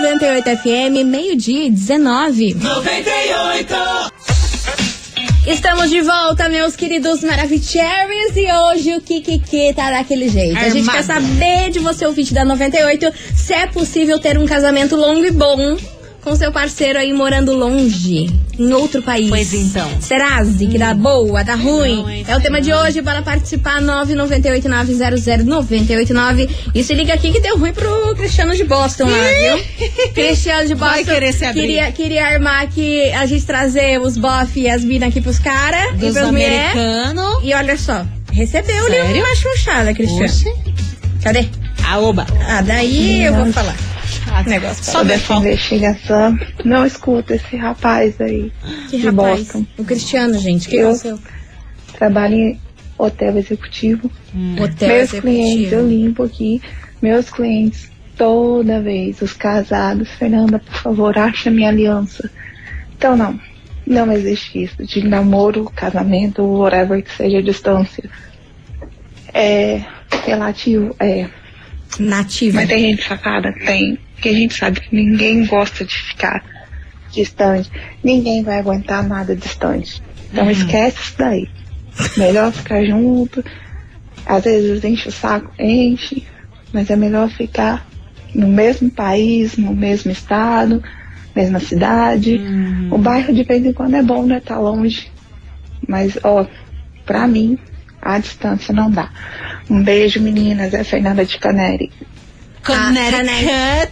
98 0.00 0.56
FM, 0.56 1.04
meio-dia 1.04 1.66
e 1.66 1.70
19. 1.70 2.54
98. 2.54 3.74
Estamos 5.46 5.90
de 5.90 6.00
volta, 6.00 6.48
meus 6.48 6.74
queridos 6.74 7.22
Maravicheries, 7.22 8.34
e 8.34 8.50
hoje 8.50 8.96
o 8.96 9.02
Kikiki 9.02 9.74
tá 9.74 9.90
daquele 9.90 10.30
jeito. 10.30 10.56
A 10.58 10.70
gente 10.70 10.90
quer 10.90 11.02
saber 11.04 11.68
de 11.70 11.80
você, 11.80 12.06
ouvinte 12.06 12.32
da 12.32 12.46
98, 12.46 13.12
se 13.36 13.52
é 13.52 13.66
possível 13.66 14.18
ter 14.18 14.38
um 14.38 14.46
casamento 14.46 14.96
longo 14.96 15.26
e 15.26 15.30
bom 15.30 15.76
com 16.22 16.36
seu 16.36 16.52
parceiro 16.52 16.98
aí 16.98 17.12
morando 17.12 17.52
longe, 17.54 18.28
em 18.58 18.72
outro 18.72 19.02
país? 19.02 19.28
Pois 19.30 19.52
então. 19.54 19.88
Será 20.00 20.42
Zi, 20.44 20.66
que 20.66 20.78
dá 20.78 20.92
boa, 20.94 21.42
dá 21.42 21.54
ruim? 21.54 22.24
é 22.26 22.36
o 22.36 22.40
tema 22.40 22.60
de 22.60 22.72
hoje, 22.72 23.02
para 23.02 23.22
participar, 23.22 23.80
998900989. 23.82 26.48
E 26.74 26.82
se 26.84 26.94
liga 26.94 27.14
aqui 27.14 27.32
que 27.32 27.40
deu 27.40 27.58
ruim 27.58 27.72
pro 27.72 28.14
Cristiano 28.16 28.54
de 28.54 28.64
Boston 28.64 29.04
lá, 29.04 29.16
viu? 29.16 29.58
Cristiano 30.12 30.66
de 30.68 30.74
Boston 30.76 30.94
Vai 30.94 31.04
querer 31.04 31.32
se 31.32 31.44
abrir. 31.44 31.60
queria, 31.60 31.92
queria 31.92 32.26
armar 32.26 32.62
aqui, 32.62 33.02
a 33.12 33.26
gente 33.26 33.44
trazer 33.44 34.00
os 34.00 34.16
bof 34.16 34.58
e 34.60 34.68
as 34.68 34.84
minas 34.84 35.08
aqui 35.10 35.20
pros 35.20 35.38
caras 35.38 35.92
e 35.94 35.96
Dos 35.96 36.16
americanos. 36.16 37.38
E 37.42 37.52
olha 37.54 37.76
só, 37.76 38.04
recebeu-lhe 38.32 38.94
Sério? 38.94 39.24
uma 39.24 39.34
chuchada, 39.34 39.92
Cristiano. 39.94 40.24
Oxe. 40.24 40.44
Cadê? 41.22 41.46
Aoba. 41.86 42.26
Ah, 42.46 42.62
daí 42.62 43.24
eu 43.24 43.34
vou 43.34 43.52
falar. 43.52 43.76
Negócio 44.46 44.84
Só 44.84 45.02
dessa 45.04 45.34
essa 45.34 45.34
investigação. 45.34 46.38
Não 46.64 46.84
escuta 46.86 47.34
esse 47.34 47.56
rapaz 47.56 48.20
aí. 48.20 48.52
Que 48.88 48.98
de 48.98 49.06
rapaz. 49.06 49.40
Boston. 49.40 49.66
O 49.78 49.84
Cristiano, 49.84 50.38
gente, 50.38 50.68
que 50.68 50.76
Eu- 50.76 50.88
aconteceu? 50.88 51.18
Trabalho 51.98 52.34
em 52.34 52.60
hotel 52.98 53.36
executivo. 53.38 54.10
Hotel 54.60 54.88
meus 54.88 55.10
clientes, 55.12 55.72
eu 55.72 55.80
executivo. 55.80 55.88
limpo 55.88 56.22
aqui. 56.22 56.62
Meus 57.02 57.30
clientes, 57.30 57.90
toda 58.16 58.80
vez, 58.80 59.20
os 59.22 59.32
casados. 59.32 60.08
Fernanda, 60.12 60.58
por 60.58 60.74
favor, 60.74 61.18
acha 61.18 61.50
minha 61.50 61.68
aliança. 61.68 62.30
Então, 62.96 63.16
não. 63.16 63.38
Não 63.86 64.10
existe 64.12 64.62
isso 64.62 64.84
de 64.84 65.02
namoro, 65.06 65.64
casamento, 65.74 66.42
whatever 66.42 67.02
que 67.02 67.12
seja 67.12 67.38
a 67.38 67.42
distância. 67.42 68.04
É 69.34 69.82
relativo, 70.24 70.94
é. 71.00 71.28
Nativa. 71.98 72.56
Mas 72.56 72.68
tem 72.68 72.90
gente 72.90 73.02
sacada? 73.02 73.52
Tem. 73.66 73.98
Porque 74.20 74.28
a 74.28 74.34
gente 74.34 74.52
sabe 74.54 74.80
que 74.82 74.94
ninguém 74.94 75.46
gosta 75.46 75.82
de 75.82 75.94
ficar 75.96 76.44
distante. 77.10 77.70
Ninguém 78.04 78.42
vai 78.42 78.58
aguentar 78.58 79.02
nada 79.02 79.34
distante. 79.34 80.02
Então 80.30 80.44
Uhum. 80.44 80.50
esquece 80.50 80.98
isso 81.00 81.14
daí. 81.16 81.48
Melhor 82.18 82.52
ficar 82.52 82.84
junto. 82.84 83.42
Às 84.26 84.44
vezes 84.44 84.84
enche 84.84 85.08
o 85.08 85.12
saco, 85.12 85.50
enche. 85.58 86.22
Mas 86.70 86.90
é 86.90 86.96
melhor 86.96 87.30
ficar 87.30 87.86
no 88.34 88.46
mesmo 88.46 88.90
país, 88.90 89.56
no 89.56 89.74
mesmo 89.74 90.12
estado, 90.12 90.84
mesma 91.34 91.58
cidade. 91.58 92.36
Uhum. 92.36 92.88
O 92.92 92.98
bairro 92.98 93.32
de 93.32 93.42
vez 93.42 93.64
em 93.64 93.72
quando 93.72 93.94
é 93.94 94.02
bom, 94.02 94.26
né? 94.26 94.38
Tá 94.38 94.58
longe. 94.58 95.10
Mas, 95.88 96.18
ó, 96.22 96.46
pra 97.06 97.26
mim, 97.26 97.58
a 98.02 98.18
distância 98.18 98.74
não 98.74 98.90
dá. 98.90 99.08
Um 99.70 99.82
beijo, 99.82 100.20
meninas. 100.20 100.74
É 100.74 100.84
Fernanda 100.84 101.24
de 101.24 101.38
Caneri. 101.38 101.90
Connecticut. 102.64 103.90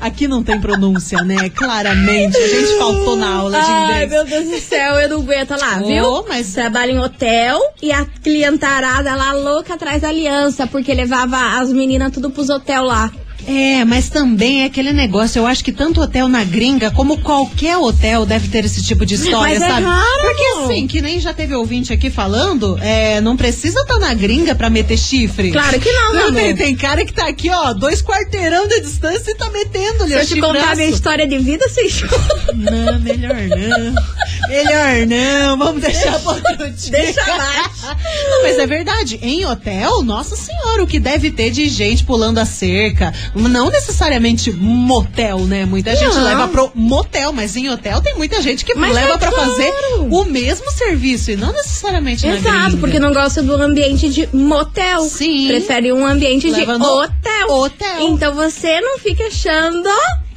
Aqui 0.00 0.28
não 0.28 0.42
tem 0.42 0.60
pronúncia, 0.60 1.22
né? 1.22 1.48
Claramente. 1.50 2.36
A 2.36 2.48
gente 2.48 2.78
faltou 2.78 3.16
na 3.16 3.34
aula 3.36 3.58
de 3.60 3.66
Ai, 3.70 3.82
inglês. 4.04 4.10
meu 4.10 4.24
Deus 4.24 4.48
do 4.50 4.60
céu, 4.60 4.94
eu 4.96 5.08
não 5.08 5.18
aguento 5.20 5.50
lá, 5.58 5.78
Oh, 5.82 5.86
viu? 5.86 6.24
mas- 6.28 6.52
Trabalha 6.52 6.92
em 6.92 6.98
hotel 6.98 7.58
e 7.82 7.90
a 7.92 8.04
clientarada 8.22 9.14
lá 9.14 9.32
louca 9.32 9.74
atrás 9.74 10.02
da 10.02 10.08
aliança, 10.08 10.66
porque 10.66 10.92
levava 10.92 11.58
as 11.60 11.70
meninas 11.72 12.12
tudo 12.12 12.30
pros 12.30 12.50
hotel 12.50 12.84
lá. 12.84 13.10
É, 13.46 13.84
mas 13.84 14.08
também 14.08 14.62
é 14.62 14.66
aquele 14.66 14.92
negócio. 14.92 15.38
Eu 15.38 15.46
acho 15.46 15.62
que 15.64 15.72
tanto 15.72 16.00
hotel 16.00 16.28
na 16.28 16.44
gringa 16.44 16.90
como 16.90 17.18
qualquer 17.18 17.76
hotel 17.76 18.24
deve 18.24 18.48
ter 18.48 18.64
esse 18.64 18.82
tipo 18.82 19.04
de 19.04 19.14
história, 19.14 19.58
Mas 19.58 19.62
é 19.62 19.68
sabe? 19.68 19.86
raro. 19.86 20.20
Porque 20.22 20.42
assim, 20.64 20.86
que 20.86 21.00
nem 21.02 21.20
já 21.20 21.32
teve 21.34 21.54
ouvinte 21.54 21.92
aqui 21.92 22.10
falando, 22.10 22.78
é, 22.80 23.20
não 23.20 23.36
precisa 23.36 23.80
estar 23.80 23.98
na 23.98 24.14
gringa 24.14 24.54
pra 24.54 24.70
meter 24.70 24.96
chifre. 24.98 25.50
Claro 25.52 25.78
que 25.80 25.90
não, 25.92 26.12
meu 26.14 26.26
Não, 26.32 26.34
tem, 26.34 26.54
tem 26.56 26.74
cara 26.76 27.04
que 27.04 27.12
tá 27.12 27.28
aqui, 27.28 27.50
ó, 27.50 27.72
dois 27.72 28.02
quarteirão 28.02 28.66
de 28.66 28.80
distância 28.80 29.30
e 29.30 29.34
tá 29.34 29.50
metendo 29.50 30.04
ali 30.04 30.12
Se 30.14 30.18
eu 30.20 30.26
te 30.26 30.40
contar 30.40 30.54
chifraço. 30.60 30.76
minha 30.76 30.90
história 30.90 31.26
de 31.26 31.38
vida, 31.38 31.68
você 31.68 31.84
Não, 32.54 33.00
melhor 33.00 33.34
não. 33.34 33.94
Melhor 34.48 35.06
não. 35.06 35.58
Vamos 35.58 35.82
deixar 35.82 36.18
pra 36.20 36.32
outro 36.32 36.70
dia. 36.72 36.90
Deixa 36.90 37.26
lá. 37.26 37.70
Não, 38.30 38.42
mas 38.42 38.58
é 38.58 38.66
verdade. 38.66 39.18
Em 39.22 39.44
hotel, 39.44 40.02
nossa 40.02 40.36
senhora, 40.36 40.82
o 40.82 40.86
que 40.86 40.98
deve 40.98 41.30
ter 41.30 41.50
de 41.50 41.68
gente 41.68 42.04
pulando 42.04 42.38
a 42.38 42.44
cerca. 42.44 43.12
Não 43.34 43.70
necessariamente 43.70 44.52
motel, 44.52 45.40
né? 45.40 45.64
Muita 45.64 45.94
gente 45.96 46.14
Não. 46.14 46.22
leva 46.24 46.48
pro 46.48 46.70
motel, 46.74 47.32
mas 47.32 47.56
em 47.56 47.68
hotel 47.68 48.00
tem 48.00 48.14
muita 48.16 48.40
gente 48.40 48.64
que 48.64 48.74
Mas 48.74 48.94
leva 48.94 49.14
é 49.14 49.18
pra 49.18 49.30
claro. 49.30 49.50
fazer 49.50 49.72
o 50.10 50.24
mesmo 50.24 50.70
serviço 50.70 51.30
e 51.32 51.36
não 51.36 51.52
necessariamente 51.52 52.26
Exato, 52.26 52.76
porque 52.78 52.98
não 52.98 53.12
gosta 53.12 53.42
do 53.42 53.54
ambiente 53.54 54.08
de 54.08 54.28
motel. 54.34 55.02
Sim. 55.02 55.48
Prefere 55.48 55.92
um 55.92 56.06
ambiente 56.06 56.48
Leva 56.50 56.78
de 56.78 56.84
hotel. 56.84 57.48
hotel. 57.50 58.00
Então 58.02 58.34
você 58.34 58.80
não 58.80 58.98
fica 58.98 59.26
achando 59.26 59.88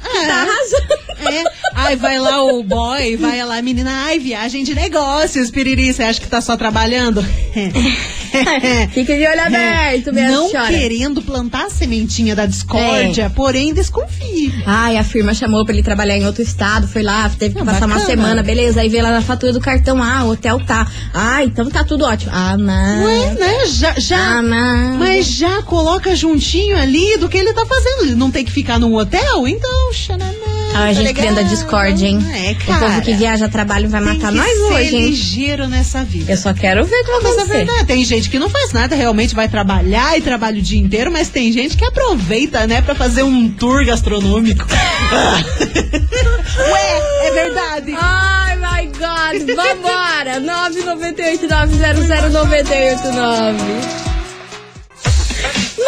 que 0.02 0.16
É. 0.18 0.26
tá 0.26 0.34
arrasando. 0.34 0.98
É, 1.20 1.44
aí 1.86 1.96
vai 1.96 2.18
lá 2.18 2.42
o 2.44 2.62
boy, 2.62 3.16
vai 3.16 3.44
lá 3.44 3.58
a 3.58 3.62
menina, 3.62 3.90
ai, 4.06 4.18
viagem 4.18 4.64
de 4.64 4.74
negócios, 4.74 5.50
piriri, 5.50 5.92
você 5.92 6.02
acha 6.02 6.20
que 6.20 6.26
tá 6.28 6.40
só 6.40 6.56
trabalhando? 6.56 7.24
Fica 8.92 9.14
de 9.16 9.26
olho 9.26 9.40
aberto, 9.46 10.12
minha. 10.12 10.30
Não 10.30 10.48
senhora. 10.50 10.68
querendo 10.68 11.22
plantar 11.22 11.66
a 11.66 11.70
sementinha 11.70 12.36
da 12.36 12.46
discórdia, 12.46 13.24
É. 13.24 13.28
porém 13.28 13.72
desconfie. 13.72 14.52
Ai, 14.66 14.96
a 14.96 15.04
firma 15.04 15.32
chamou 15.34 15.64
pra 15.64 15.72
ele 15.74 15.82
trabalhar 15.82 16.16
em 16.16 16.26
outro 16.26 16.42
estado, 16.42 16.86
foi 16.86 17.02
lá, 17.02 17.30
teve 17.38 17.54
que 17.54 17.64
passar 17.64 17.86
uma 17.86 17.94
bacana. 17.96 18.06
semana, 18.06 18.42
beleza. 18.42 18.80
Aí 18.80 18.88
veio 18.88 19.02
lá 19.02 19.10
na 19.10 19.22
fatura 19.22 19.52
do 19.52 19.60
cartão, 19.60 20.02
ah, 20.02 20.24
o 20.24 20.30
hotel 20.32 20.60
tá. 20.66 20.86
Ah, 21.14 21.42
então 21.42 21.68
tá 21.70 21.84
tudo 21.84 22.04
ótimo. 22.04 22.30
Ah, 22.34 22.56
não. 22.56 23.04
Ué, 23.04 23.34
né? 23.34 23.66
Já, 23.66 23.94
já. 23.98 24.18
Ah, 24.38 24.42
não. 24.42 24.98
Mas 24.98 25.26
já 25.26 25.62
coloca 25.62 26.14
juntinho 26.14 26.76
ali 26.76 27.16
do 27.18 27.28
que 27.28 27.38
ele 27.38 27.52
tá 27.54 27.64
fazendo. 27.64 28.02
Ele 28.02 28.14
não 28.14 28.30
tem 28.30 28.44
que 28.44 28.52
ficar 28.52 28.78
num 28.78 28.94
hotel? 28.94 29.46
Então, 29.48 29.92
xananã. 29.92 30.34
Ai, 30.78 30.84
a 30.84 30.86
tá 30.88 30.92
gente 30.94 31.06
legal. 31.06 31.22
criando 31.22 31.40
a 31.40 31.42
Discord, 31.42 32.06
hein? 32.06 32.18
É, 32.32 32.52
o 32.52 32.56
cara. 32.66 32.86
povo 32.86 33.00
que 33.02 33.14
viaja 33.14 33.46
a 33.46 33.48
trabalho 33.48 33.88
vai 33.88 34.00
matar 34.00 34.30
nós 34.32 34.58
hoje, 34.70 34.96
hein? 34.96 35.06
ligeiro 35.06 35.66
nessa 35.68 36.04
vida. 36.04 36.32
Eu 36.32 36.36
só 36.36 36.52
quero 36.54 36.84
ver 36.84 36.96
o 36.96 37.04
que 37.04 37.10
vai 37.10 37.20
Mas 37.22 37.24
é 37.24 37.28
acontecer. 37.40 37.58
verdade, 37.64 37.84
tem 37.86 38.04
gente 38.04 38.30
que 38.30 38.38
não 38.38 38.48
faz 38.48 38.72
nada, 38.72 38.94
realmente 38.94 39.34
vai 39.34 39.48
trabalhar 39.48 40.16
e 40.16 40.20
trabalha 40.20 40.58
o 40.58 40.62
dia 40.62 40.78
inteiro, 40.78 41.10
mas 41.10 41.28
tem 41.28 41.52
gente 41.52 41.76
que 41.76 41.84
aproveita, 41.84 42.66
né, 42.66 42.80
pra 42.82 42.94
fazer 42.94 43.22
um 43.22 43.48
tour 43.48 43.84
gastronômico. 43.84 44.64
Ué, 46.70 47.26
é 47.26 47.30
verdade. 47.32 47.94
Ai, 47.96 48.56
my 48.56 48.86
God. 48.86 49.56
Vambora. 49.56 50.40
998-900-989. 52.28 54.07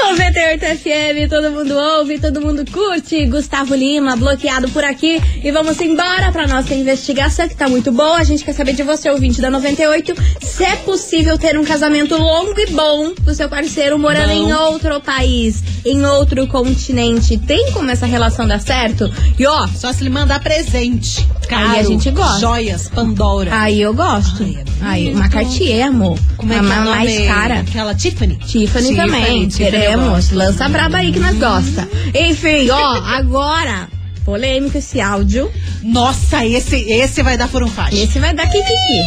98 0.09 0.65
FM, 0.79 1.29
todo 1.29 1.51
mundo 1.53 1.75
ouve, 1.77 2.19
todo 2.19 2.41
mundo 2.41 2.65
curte. 2.71 3.27
Gustavo 3.27 3.75
Lima, 3.75 4.17
bloqueado 4.17 4.69
por 4.71 4.83
aqui. 4.83 5.21
E 5.43 5.51
vamos 5.53 5.81
embora 5.81 6.33
pra 6.33 6.47
nossa 6.47 6.75
investigação, 6.75 7.49
que 7.49 7.55
tá 7.55 7.69
muito 7.69 7.93
boa. 7.93 8.17
A 8.17 8.25
gente 8.25 8.43
quer 8.45 8.53
saber 8.55 8.73
de 8.73 8.83
você, 8.83 9.11
ouvinte 9.11 9.41
da 9.41 9.51
98, 9.51 10.15
se 10.41 10.65
é 10.65 10.77
possível 10.77 11.39
ter 11.39 11.59
um 11.59 11.65
casamento 11.65 12.17
longo 12.17 12.59
e 12.59 12.67
bom 12.71 13.13
do 13.21 13.35
seu 13.35 13.49
parceiro 13.49 13.99
morando 13.99 14.33
em 14.33 14.53
outro 14.53 15.01
país, 15.01 15.63
em 15.85 16.05
outro 16.05 16.47
continente. 16.49 17.39
Tem 17.39 17.71
como 17.73 17.91
essa 17.91 18.07
relação 18.07 18.47
dar 18.49 18.61
certo? 18.61 19.11
E 19.39 19.47
ó, 19.47 19.67
Só 19.69 19.93
se 19.93 20.03
ele 20.03 20.11
mandar 20.11 20.41
presente. 20.41 21.27
Caro, 21.49 21.71
Aí 21.71 21.81
a 21.81 21.83
gente 21.83 22.11
gosta. 22.11 22.41
Joias, 22.41 22.89
Pandora. 22.89 23.51
Aí 23.61 23.81
eu 23.81 23.93
gosto. 23.93 24.43
Ai, 24.43 24.55
é 24.57 25.09
Aí, 25.09 25.15
uma 25.15 25.29
Cartier, 25.29 25.87
amor. 25.89 26.19
Como 26.37 26.53
é 26.53 26.57
a 26.57 26.61
que 26.61 26.67
é 26.67 26.69
ma- 26.69 26.77
nome? 26.85 26.91
mais 26.97 27.27
cara. 27.27 27.61
Aquela 27.61 27.95
Tiffany. 27.95 28.37
Tiffany, 28.47 28.95
também. 28.95 29.49
Tiffany 29.49 29.77
Lança 29.97 30.69
braba 30.69 30.99
aí 30.99 31.13
que 31.13 31.19
nós 31.19 31.37
gosta. 31.37 31.89
Enfim, 32.15 32.69
ó, 32.71 32.95
agora. 33.05 33.89
Polêmico 34.25 34.79
esse 34.79 35.01
áudio. 35.01 35.51
Nossa, 35.83 36.45
esse, 36.45 36.77
esse 36.77 37.23
vai 37.23 37.37
dar 37.37 37.49
furunfaixa. 37.49 37.97
Esse 37.97 38.19
vai 38.19 38.33
dar 38.35 38.47
kikiki. 38.47 39.03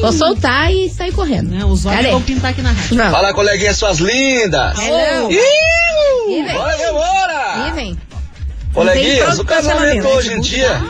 Vou 0.00 0.12
soltar 0.12 0.72
e 0.72 0.88
sair 0.88 1.12
correndo. 1.12 1.50
Né, 1.50 1.64
os 1.64 1.86
olhos 1.86 2.10
vão 2.10 2.22
pintar 2.22 2.50
aqui 2.50 2.62
na 2.62 2.72
rádio. 2.72 2.96
Fala, 2.96 3.32
coleguinhas, 3.32 3.76
suas 3.76 3.98
lindas! 3.98 4.78
Hello. 4.80 5.28
Vem. 5.28 6.52
Bora, 6.54 6.76
demora! 6.76 7.68
Ih, 7.68 7.72
vem. 7.72 7.98
Coleguinhas, 8.72 9.38
o 9.38 9.44
casamento 9.44 10.08
hoje 10.08 10.32
em 10.32 10.40
dia, 10.40 10.82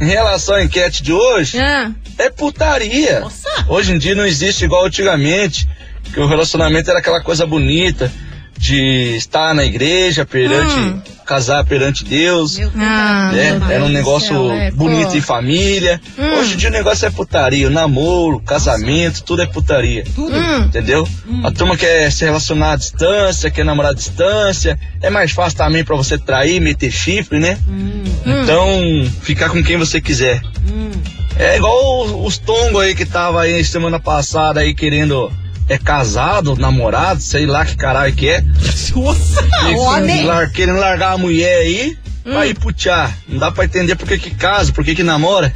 em 0.00 0.06
relação 0.06 0.56
à 0.56 0.64
enquete 0.64 1.02
de 1.02 1.12
hoje, 1.12 1.58
Ah, 1.58 1.92
é 2.18 2.28
putaria. 2.30 3.20
Nossa. 3.20 3.48
Hoje 3.68 3.92
em 3.92 3.98
dia 3.98 4.14
não 4.14 4.26
existe 4.26 4.64
igual 4.64 4.86
antigamente, 4.86 5.68
que 6.12 6.18
o 6.18 6.26
relacionamento 6.26 6.90
era 6.90 6.98
aquela 6.98 7.20
coisa 7.22 7.46
bonita 7.46 8.10
de 8.60 9.16
estar 9.16 9.54
na 9.54 9.64
igreja 9.64 10.26
perante, 10.26 10.74
Hum. 10.78 11.00
casar 11.24 11.64
perante 11.64 12.04
Deus. 12.04 12.58
Meu 12.58 12.70
Ah, 12.76 13.30
né? 13.32 13.58
Era 13.70 13.84
um 13.84 13.88
negócio 13.88 14.28
céu, 14.34 14.50
é, 14.52 14.70
bonito 14.70 15.12
pô. 15.12 15.16
em 15.16 15.20
família. 15.22 15.98
Hum. 16.18 16.34
Hoje 16.38 16.52
em 16.52 16.56
dia 16.58 16.68
o 16.68 16.72
negócio 16.72 17.06
é 17.06 17.10
putaria, 17.10 17.66
o 17.66 17.70
namoro, 17.70 18.38
casamento, 18.40 19.22
tudo 19.22 19.40
é 19.40 19.46
putaria. 19.46 20.04
Tudo. 20.14 20.36
hum. 20.36 20.64
Entendeu? 20.66 21.08
A 21.42 21.50
turma 21.50 21.74
quer 21.74 22.12
se 22.12 22.22
relacionar 22.26 22.72
à 22.72 22.76
distância, 22.76 23.50
quer 23.50 23.64
namorar 23.64 23.92
à 23.92 23.94
distância. 23.94 24.78
É 25.00 25.08
mais 25.08 25.32
fácil 25.32 25.56
também 25.56 25.82
pra 25.82 25.96
você 25.96 26.18
trair, 26.18 26.60
meter 26.60 26.90
chifre, 26.92 27.38
né? 27.38 27.56
Hum. 27.66 28.02
Então, 28.42 29.10
ficar 29.22 29.48
com 29.48 29.62
quem 29.64 29.78
você 29.78 30.02
quiser. 30.02 30.42
Hum. 30.70 30.90
É 31.38 31.56
igual 31.56 32.04
os, 32.04 32.34
os 32.34 32.38
tongos 32.38 32.82
aí 32.82 32.94
que 32.94 33.06
tava 33.06 33.40
aí 33.40 33.64
semana 33.64 33.98
passada 33.98 34.60
aí 34.60 34.74
querendo 34.74 35.32
é 35.70 35.78
casado, 35.78 36.56
namorado, 36.56 37.20
sei 37.22 37.46
lá 37.46 37.64
que 37.64 37.76
caralho 37.76 38.12
que 38.14 38.28
é. 38.28 38.42
Nossa, 38.94 39.48
E 39.70 39.74
homem. 39.76 40.24
lar- 40.24 40.50
querendo 40.50 40.78
largar 40.80 41.12
a 41.12 41.18
mulher 41.18 41.58
aí 41.60 41.96
pra 42.24 42.46
ir 42.46 42.58
pro 42.58 42.72
tchá. 42.72 43.10
Não 43.28 43.38
dá 43.38 43.50
pra 43.50 43.64
entender 43.64 43.94
por 43.96 44.06
que 44.08 44.18
que 44.18 44.34
casa, 44.34 44.72
por 44.72 44.84
que 44.84 44.94
que 44.94 45.02
namora. 45.04 45.52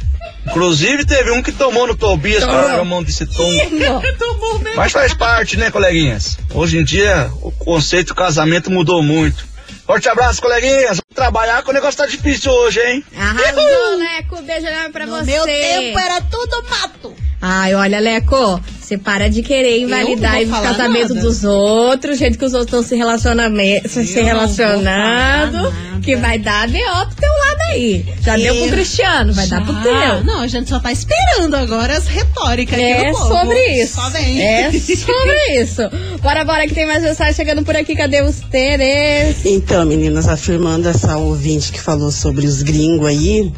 Inclusive 0.47 1.05
teve 1.05 1.31
um 1.31 1.41
que 1.43 1.51
tomou 1.51 1.85
no 1.87 1.95
Tobias 1.95 2.43
pra 2.43 2.53
largar 2.53 2.79
a 2.79 2.85
mão 2.85 3.03
desse 3.03 3.25
tom. 3.25 3.49
Tomou 4.17 4.59
mesmo. 4.59 4.75
Mas 4.77 4.91
faz 4.91 5.13
parte, 5.13 5.57
né, 5.57 5.69
coleguinhas? 5.71 6.37
Hoje 6.53 6.77
em 6.77 6.83
dia 6.83 7.29
o 7.41 7.51
conceito 7.51 8.09
do 8.09 8.15
casamento 8.15 8.71
mudou 8.71 9.01
muito. 9.03 9.45
Forte 9.85 10.07
abraço, 10.07 10.41
coleguinhas. 10.41 10.97
Vamos 10.97 11.13
trabalhar 11.15 11.61
que 11.63 11.69
o 11.69 11.73
negócio 11.73 11.97
tá 11.97 12.05
difícil 12.05 12.51
hoje, 12.51 12.79
hein? 12.79 13.03
Arrasou, 13.17 13.97
Leco. 13.97 14.41
Beijo 14.43 14.65
enorme 14.67 14.89
pra 14.91 15.05
No 15.05 15.17
você. 15.17 15.25
meu 15.31 15.43
tempo 15.45 15.99
era 15.99 16.21
tudo 16.21 16.63
mato. 16.69 17.13
Ai, 17.41 17.75
olha, 17.75 17.99
Leco, 17.99 18.59
você 18.85 18.97
para 18.97 19.29
de 19.29 19.41
querer 19.41 19.79
invalidar 19.79 20.39
os 20.41 20.49
casamentos 20.49 21.09
nada. 21.15 21.21
dos 21.21 21.43
outros, 21.43 22.15
o 22.15 22.19
jeito 22.19 22.37
que 22.37 22.45
os 22.45 22.53
outros 22.53 22.67
estão 22.67 22.83
se, 22.83 22.95
relacioname- 22.95 23.81
se 23.87 24.17
Eu 24.19 24.25
relacionando, 24.25 25.73
que 26.03 26.15
vai 26.15 26.37
dar 26.37 26.67
B.O. 26.67 27.05
pro 27.07 27.15
teu 27.15 27.29
lado 27.29 27.61
aí. 27.71 28.05
Já 28.21 28.35
deu 28.37 28.55
pro 28.55 28.65
Eu- 28.65 28.71
Cristiano, 28.71 29.33
vai 29.33 29.47
dar 29.47 29.63
pro 29.63 29.73
Já. 29.73 29.81
teu. 29.81 30.23
Não, 30.23 30.41
a 30.41 30.47
gente 30.47 30.69
só 30.69 30.79
tá 30.79 30.91
esperando 30.91 31.55
agora 31.55 31.97
as 31.97 32.07
retóricas 32.07 32.75
aqui 32.75 32.83
É 32.91 33.11
do 33.11 33.17
povo. 33.17 33.27
sobre 33.39 33.81
isso. 33.81 33.95
Só 33.95 34.09
vem. 34.09 34.41
É 34.41 34.71
sobre 34.71 35.61
isso. 35.61 35.81
Bora, 36.21 36.43
bora, 36.45 36.67
que 36.67 36.73
tem 36.75 36.85
mais 36.85 37.01
mensagem 37.03 37.33
chegando 37.33 37.63
por 37.63 37.75
aqui. 37.75 37.95
Cadê 37.95 38.21
os 38.21 38.39
Teres? 38.51 39.45
Então, 39.45 39.85
meninas, 39.85 40.27
afirmando 40.27 40.87
essa 40.87 41.17
ouvinte 41.17 41.71
que 41.71 41.79
falou 41.81 42.11
sobre 42.11 42.45
os 42.45 42.61
gringos 42.61 43.07
aí, 43.07 43.51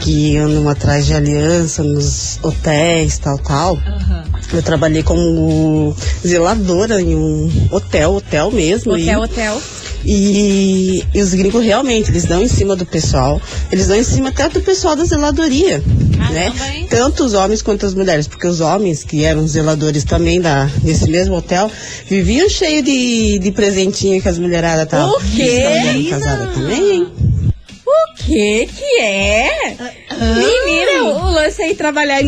que 0.00 0.36
andam 0.36 0.68
atrás 0.68 1.06
de 1.06 1.14
aliança 1.14 1.82
nos 1.82 2.38
hotéis, 2.42 3.18
tal, 3.18 3.38
tal. 3.38 3.78
Eu 4.58 4.62
trabalhei 4.62 5.04
como 5.04 5.94
zeladora 6.26 7.00
em 7.00 7.14
um 7.14 7.48
hotel, 7.70 8.14
hotel 8.14 8.50
mesmo. 8.50 8.96
e- 8.96 9.02
Hotel, 9.04 9.20
hotel. 9.22 9.62
E, 10.04 11.04
e 11.14 11.20
os 11.22 11.32
gringos 11.34 11.62
realmente, 11.64 12.10
eles 12.10 12.24
dão 12.24 12.42
em 12.42 12.48
cima 12.48 12.74
do 12.74 12.84
pessoal, 12.86 13.40
eles 13.70 13.86
dão 13.88 13.96
em 13.96 14.02
cima 14.02 14.28
até 14.30 14.48
do 14.48 14.60
pessoal 14.60 14.94
da 14.96 15.04
zeladoria, 15.04 15.82
né? 16.32 16.50
também? 16.56 16.86
Tanto 16.86 17.24
os 17.24 17.34
homens 17.34 17.62
quanto 17.62 17.84
as 17.86 17.94
mulheres, 17.94 18.26
porque 18.26 18.46
os 18.46 18.60
homens, 18.60 19.04
que 19.04 19.24
eram 19.24 19.46
zeladores 19.46 20.02
também 20.04 20.40
da, 20.40 20.64
desse 20.82 21.08
mesmo 21.10 21.36
hotel, 21.36 21.70
viviam 22.08 22.48
cheio 22.48 22.82
de, 22.82 23.38
de 23.40 23.50
presentinho 23.52 24.20
que 24.22 24.28
as 24.28 24.38
mulheradas 24.38 24.84
estavam 24.84 25.10
O 25.16 25.20
quê? 25.36 26.06
casadas 26.10 26.54
também, 26.54 26.90
hein? 26.92 27.08
O 27.86 28.14
que 28.24 28.66
que 28.66 29.00
é? 29.00 29.76
Menina, 30.18 31.04
o 31.24 31.30
lance 31.32 31.62
aí 31.62 31.74
trabalhar 31.74 32.22
em 32.22 32.26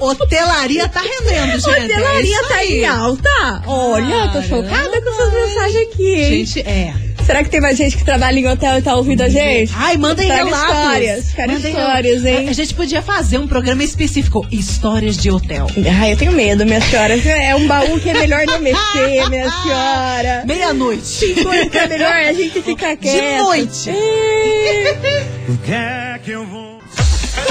Hotelaria 0.00 0.88
tá 0.88 1.00
rendendo, 1.00 1.52
gente. 1.52 1.68
hotelaria 1.68 2.36
é 2.36 2.42
tá 2.48 2.54
aí. 2.56 2.80
em 2.80 2.86
alta. 2.86 3.62
Olha, 3.66 4.28
tô 4.32 4.42
chocada 4.42 5.00
com 5.02 5.10
essas 5.10 5.32
mensagens 5.32 5.88
aqui, 5.88 6.14
hein? 6.14 6.46
Gente, 6.46 6.60
é. 6.60 6.94
Será 7.28 7.44
que 7.44 7.50
tem 7.50 7.60
mais 7.60 7.76
gente 7.76 7.94
que 7.94 8.04
trabalha 8.04 8.38
em 8.38 8.48
hotel 8.48 8.78
e 8.78 8.82
tá 8.82 8.94
ouvindo 8.94 9.20
a 9.20 9.28
gente? 9.28 9.70
Ai, 9.76 9.98
mandem 9.98 10.26
relatos. 10.26 10.58
histórias, 10.58 11.32
quero 11.34 11.52
Mandem 11.52 11.72
histórias, 11.72 12.24
hein? 12.24 12.48
A 12.48 12.52
gente 12.54 12.72
podia 12.72 13.02
fazer 13.02 13.36
um 13.36 13.46
programa 13.46 13.84
específico, 13.84 14.46
histórias 14.50 15.14
de 15.14 15.30
hotel. 15.30 15.66
Ai, 16.00 16.14
eu 16.14 16.16
tenho 16.16 16.32
medo, 16.32 16.64
minha 16.64 16.80
senhora. 16.80 17.14
É 17.14 17.54
um 17.54 17.66
baú 17.66 18.00
que 18.00 18.08
é 18.08 18.14
melhor 18.14 18.46
não 18.46 18.58
mexer, 18.60 19.28
minha 19.28 19.50
senhora. 19.62 20.42
Meia-noite. 20.46 21.34
Que 21.70 21.78
é 21.78 21.86
melhor 21.86 22.12
a 22.12 22.32
gente 22.32 22.62
ficar 22.62 22.96
quieto. 22.96 23.42
noite. 23.42 23.90
É. 23.90 25.26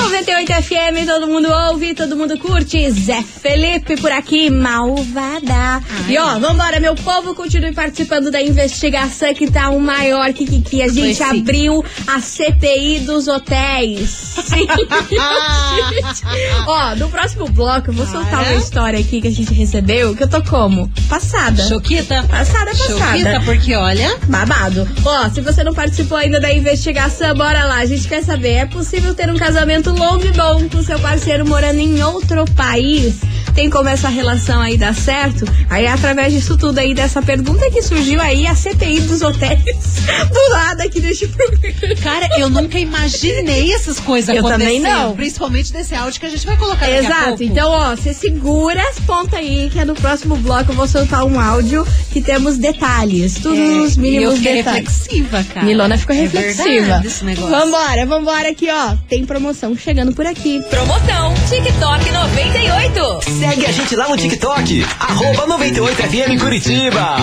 98 0.10 0.54
FM, 0.64 1.06
todo 1.06 1.28
mundo 1.28 1.50
ouve, 1.52 1.94
todo 1.94 2.16
mundo 2.16 2.38
curte. 2.40 2.90
Zé 2.92 3.22
Felipe 3.22 3.98
por 3.98 4.10
aqui, 4.10 4.50
malvada. 4.50 5.84
E 6.08 6.18
ó, 6.18 6.40
vambora, 6.40 6.80
meu 6.80 6.96
povo, 6.96 7.36
continue 7.36 7.74
participando 7.74 8.32
da 8.32 8.42
investigação 8.42 9.34
que 9.34 9.52
tá 9.52 9.70
o 9.70 9.82
maior 9.82 10.32
que, 10.32 10.46
que, 10.46 10.62
que 10.62 10.82
a 10.82 10.88
gente 10.88 11.16
sim. 11.16 11.24
abriu 11.24 11.84
a 12.08 12.22
CPI 12.22 13.00
dos 13.00 13.28
hotéis. 13.28 14.10
Sim. 14.10 14.66
ó, 16.66 16.96
no 16.96 17.10
próximo 17.10 17.50
bloco 17.50 17.90
eu 17.90 17.94
vou 17.94 18.06
soltar 18.06 18.44
uma 18.44 18.56
história 18.56 19.00
aqui 19.00 19.20
que 19.20 19.28
a 19.28 19.32
gente 19.32 19.54
recebeu, 19.54 20.16
que 20.16 20.24
eu 20.24 20.30
tô 20.30 20.42
como? 20.42 20.90
Passada. 21.10 21.68
Choquita? 21.68 22.24
Passada, 22.30 22.72
passada. 22.72 22.76
Choquita, 22.76 23.42
porque 23.44 23.76
olha. 23.76 24.18
Babado. 24.28 24.88
Ó, 25.04 25.30
se 25.30 25.42
você 25.42 25.66
não 25.66 25.74
participou 25.74 26.18
ainda 26.18 26.40
da 26.40 26.54
investigação, 26.54 27.36
bora 27.36 27.66
lá. 27.66 27.80
A 27.80 27.86
gente 27.86 28.08
quer 28.08 28.24
saber, 28.24 28.54
é 28.54 28.66
possível 28.66 29.14
ter 29.14 29.30
um 29.30 29.36
casamento 29.36 29.97
longo 29.98 30.32
bom 30.34 30.70
com 30.70 30.84
seu 30.84 31.00
parceiro 31.00 31.48
morando 31.48 31.80
em 31.80 32.04
outro 32.04 32.46
país? 32.54 33.20
Tem 33.58 33.72
como 33.72 33.90
essa 33.90 34.08
relação 34.08 34.62
aí 34.62 34.78
dar 34.78 34.94
certo? 34.94 35.44
Aí, 35.68 35.88
através 35.88 36.32
disso 36.32 36.56
tudo 36.56 36.78
aí, 36.78 36.94
dessa 36.94 37.24
pergunta 37.24 37.72
que 37.72 37.82
surgiu 37.82 38.22
aí, 38.22 38.46
a 38.46 38.54
CPI 38.54 39.00
dos 39.02 39.24
hotéis 39.24 39.58
do 40.32 40.52
lado 40.54 40.82
aqui 40.82 41.02
deste 41.02 41.28
programa. 41.28 41.96
Cara, 42.04 42.30
eu 42.40 42.52
nunca 42.52 42.78
imaginei 42.78 43.74
essas 43.74 44.00
coisas 44.00 44.30
Eu 44.36 44.46
acontecendo. 44.46 44.62
também 44.68 44.80
não. 44.80 45.16
Principalmente 45.16 45.74
desse 45.74 45.96
áudio 45.96 46.20
que 46.20 46.28
a 46.28 46.30
gente 46.30 46.46
vai 46.46 46.56
colocar 46.56 46.86
daqui 46.86 46.94
a 46.98 47.00
Exato, 47.00 47.44
então 47.44 47.72
ó, 47.72 47.96
você 47.96 48.14
segura 48.14 48.80
as 48.90 49.00
pontas 49.00 49.40
aí, 49.40 49.72
que 49.74 49.80
é 49.80 49.86
no 49.86 49.96
próximo 49.96 50.36
bloco 50.36 50.72
eu 50.72 50.76
vou 50.76 50.88
soltar 50.88 51.26
um 51.26 51.40
áudio 51.40 51.84
que 52.12 52.22
temos 52.22 52.60
detalhes, 52.60 53.34
tudo 53.40 53.56
nos 53.56 53.98
É, 53.98 54.02
e 54.02 54.04
eu 54.06 54.12
mínimos 54.12 54.36
fiquei 54.36 54.54
detalhes. 54.58 54.88
reflexiva, 54.88 55.44
cara. 55.52 55.66
Milona 55.66 55.98
ficou 55.98 56.16
É 56.16 56.20
reflexiva. 56.20 56.64
verdade 56.64 57.08
esse 57.08 57.26
negócio. 57.26 57.50
Vambora, 57.50 58.06
vambora 58.06 58.50
aqui, 58.52 58.68
ó. 58.70 58.96
Tem 59.10 59.26
promoção 59.26 59.76
chegando 59.76 60.14
por 60.14 60.28
aqui. 60.28 60.62
Promoção 60.70 61.34
TikTok 61.50 62.12
98. 62.12 63.47
Segue 63.48 63.66
a 63.66 63.72
gente 63.72 63.96
lá 63.96 64.10
no 64.10 64.18
TikTok, 64.18 64.86
arroba 65.00 65.58
98FM 65.58 66.38
Curitiba. 66.38 67.18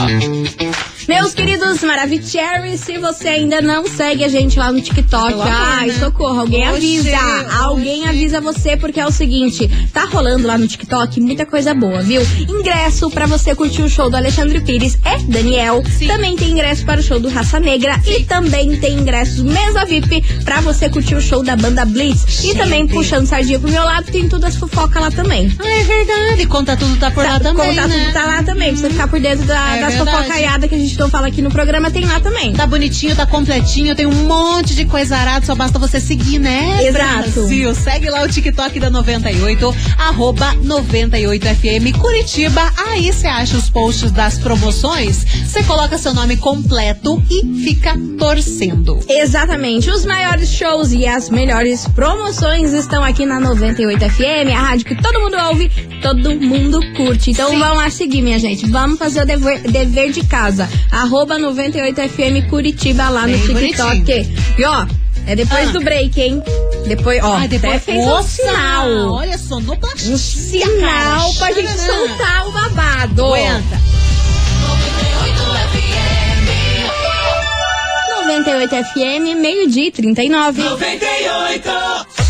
Meus 1.07 1.35
queridos 1.35 1.83
Maravicherry, 1.83 2.79
se 2.79 2.97
você 2.99 3.29
ainda 3.29 3.61
não 3.61 3.87
segue 3.87 4.25
a 4.25 4.29
gente 4.29 4.59
lá 4.59 4.73
no 4.73 4.81
TikTok, 4.81 5.33
amor, 5.35 5.47
ai, 5.49 5.89
né? 5.89 5.99
socorro, 5.99 6.41
alguém 6.41 6.63
Oxê, 6.69 6.77
avisa. 7.15 7.57
Alguém 7.61 8.01
oxê. 8.01 8.09
avisa 8.09 8.41
você, 8.41 8.77
porque 8.77 8.99
é 9.01 9.07
o 9.07 9.11
seguinte, 9.11 9.69
tá 9.93 10.05
rolando 10.07 10.47
lá 10.47 10.57
no 10.57 10.67
TikTok 10.67 11.21
muita 11.21 11.45
coisa 11.45 11.75
boa, 11.75 12.01
viu? 12.03 12.23
Ingresso 12.49 13.11
pra 13.11 13.27
você 13.27 13.55
curtir 13.55 13.83
o 13.83 13.89
show 13.89 14.09
do 14.09 14.17
Alexandre 14.17 14.61
Pires 14.61 14.99
é 15.05 15.19
Daniel. 15.31 15.83
Sim. 15.99 16.07
Também 16.07 16.37
tem 16.37 16.51
ingresso 16.51 16.85
para 16.87 17.01
o 17.01 17.03
show 17.03 17.21
do 17.21 17.29
Raça 17.29 17.61
Negra 17.61 18.01
e 18.07 18.25
também 18.25 18.77
tem 18.79 18.95
ingressos 18.95 19.43
mesa 19.43 19.85
VIP 19.85 20.23
pra 20.45 20.61
você 20.63 20.89
curtir 20.89 21.15
o 21.17 21.21
show 21.21 21.43
da 21.43 21.55
banda 21.57 21.85
Blitz. 21.85 22.45
E 22.45 22.55
também 22.55 22.87
puxando 22.87 23.27
sardinha 23.27 23.59
pro 23.59 23.71
meu 23.71 23.85
lado, 23.85 24.11
tem 24.11 24.29
tudo 24.29 24.45
as 24.47 24.57
fofocas 24.57 25.03
lá 25.03 25.11
também. 25.11 25.55
Ah, 25.59 25.69
é 25.69 25.83
verdade. 25.85 26.47
Conta 26.47 26.77
tudo 26.77 26.97
tá 26.97 27.11
por 27.11 27.25
lá 27.25 27.35
Tá, 27.39 27.41
também, 27.41 27.69
contato 27.69 27.89
né? 27.89 28.11
tá 28.13 28.25
lá 28.25 28.43
também, 28.43 28.71
pra 28.73 28.81
você 28.81 28.91
ficar 28.91 29.09
por 29.09 29.21
dentro 29.21 29.45
da, 29.45 29.77
É 29.77 29.81
das 29.81 29.95
fofocaiadas 29.97 30.69
que 30.69 30.75
a 30.75 30.79
gente 30.79 30.94
não 30.99 31.09
fala 31.09 31.29
aqui 31.29 31.43
no 31.43 31.51
programa, 31.51 31.91
tem 31.91 32.05
lá 32.05 32.21
também. 32.21 32.53
Tá 32.53 32.67
bonitinho, 32.67 33.15
tá 33.15 33.27
completinho, 33.27 33.95
tem 33.95 34.07
um 34.07 34.25
monte 34.27 34.75
de 34.75 34.85
coisa 34.85 35.17
arada, 35.17 35.45
só 35.45 35.55
basta 35.55 35.79
você 35.79 36.01
seguir, 36.01 36.39
né? 36.39 36.87
Exato. 36.87 37.33
Brasil. 37.33 37.75
Segue 37.75 38.11
lá 38.11 38.23
o 38.23 38.29
TikTok 38.29 38.79
da 38.81 38.91
98, 38.91 39.75
arroba 39.99 40.55
98FM 40.57 41.99
Curitiba. 41.99 42.73
Aí 42.89 43.13
você 43.13 43.27
acha 43.27 43.57
os 43.57 43.69
posts 43.71 44.13
das 44.13 44.39
promoções, 44.39 45.25
você 45.47 45.63
coloca 45.63 45.99
seu 45.99 46.15
nome 46.15 46.37
completo 46.37 47.23
e 47.31 47.65
fica 47.65 47.97
torcendo. 48.19 48.99
Exatamente. 49.09 49.91
Os 49.91 50.05
maiores 50.05 50.51
shows 50.51 50.93
e 50.93 51.07
as 51.07 51.31
melhores 51.31 51.87
promoções 51.89 52.73
estão 52.73 53.03
aqui 53.03 53.27
na 53.27 53.41
98 53.41 54.11
FM, 54.11 54.55
a 54.55 54.59
rádio 54.59 54.87
que 54.87 54.95
todo 54.95 55.21
mundo 55.21 55.37
ouve, 55.49 55.71
todo 56.03 56.35
mundo 56.41 56.81
curte. 56.97 57.31
Então 57.31 57.59
vamos 57.59 57.77
lá 57.77 57.91
seguir, 57.91 58.23
minha 58.23 58.39
gente. 58.39 58.67
Vamos 58.71 58.99
fazer 58.99 59.23
o 59.23 59.27
dever, 59.27 59.61
dever 59.63 60.13
de 60.13 60.25
casa. 60.25 60.69
Arroba 60.91 61.39
98 61.39 62.01
FM 62.09 62.49
Curitiba 62.49 63.09
lá 63.09 63.27
no 63.27 63.37
Bem 63.39 63.69
TikTok. 63.69 63.89
bonitinho. 64.05 64.39
E 64.59 64.65
ó, 64.65 64.87
é 65.27 65.35
depois 65.37 65.69
Ah. 65.69 65.73
do 65.73 65.81
break, 65.81 66.21
hein? 66.21 66.43
Depois, 66.87 67.23
ó, 67.23 67.37
Ai, 67.37 67.49
depois 67.49 67.73
até 67.77 67.81
fez 67.93 68.07
um 68.07 68.23
sinal. 68.23 68.89
Olha 69.13 69.39
só, 69.39 69.59
no 69.61 69.73
Um 69.73 70.17
sinal 70.19 71.35
pra 71.35 71.53
gente 71.53 71.73
soltar 71.79 72.47
o 72.49 72.53
babado. 72.53 73.25
Aguenta. 73.25 73.85
98 78.27 78.75
FM, 78.75 79.35
meio-dia 79.41 79.87
e 79.89 79.91
39. 79.91 80.63
98. 80.63 82.24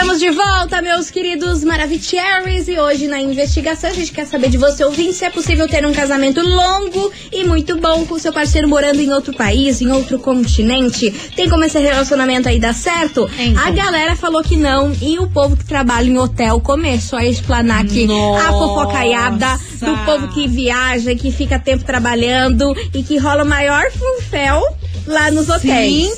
Estamos 0.00 0.18
de 0.18 0.30
volta, 0.30 0.80
meus 0.80 1.10
queridos 1.10 1.62
Maravicheries, 1.62 2.68
e 2.68 2.80
hoje 2.80 3.06
na 3.06 3.20
investigação 3.20 3.90
a 3.90 3.92
gente 3.92 4.10
quer 4.10 4.26
saber 4.26 4.48
de 4.48 4.56
você, 4.56 4.82
ouvinte, 4.82 5.12
se 5.12 5.26
é 5.26 5.30
possível 5.30 5.68
ter 5.68 5.84
um 5.84 5.92
casamento 5.92 6.40
longo 6.40 7.12
e 7.30 7.44
muito 7.44 7.76
bom 7.76 8.06
com 8.06 8.18
seu 8.18 8.32
parceiro 8.32 8.66
morando 8.66 8.98
em 8.98 9.12
outro 9.12 9.34
país, 9.34 9.82
em 9.82 9.92
outro 9.92 10.18
continente. 10.18 11.10
Tem 11.36 11.50
como 11.50 11.64
esse 11.64 11.78
relacionamento 11.78 12.48
aí 12.48 12.58
dar 12.58 12.72
certo? 12.72 13.28
Então. 13.38 13.62
A 13.62 13.70
galera 13.72 14.16
falou 14.16 14.42
que 14.42 14.56
não, 14.56 14.90
e 15.02 15.18
o 15.18 15.28
povo 15.28 15.54
que 15.54 15.66
trabalha 15.66 16.08
em 16.08 16.16
hotel 16.16 16.62
começou 16.62 17.18
a 17.18 17.26
explanar 17.26 17.84
aqui 17.84 18.04
a 18.04 18.06
Nossa. 18.06 18.52
fofocaiada 18.52 19.60
do 19.80 19.98
povo 20.06 20.28
que 20.28 20.48
viaja, 20.48 21.14
que 21.14 21.30
fica 21.30 21.58
tempo 21.58 21.84
trabalhando 21.84 22.74
e 22.94 23.02
que 23.02 23.18
rola 23.18 23.44
o 23.44 23.46
maior 23.46 23.84
funfel 23.92 24.62
lá 25.06 25.30
nos 25.30 25.48
hotéis. 25.48 26.08
Sim, 26.08 26.12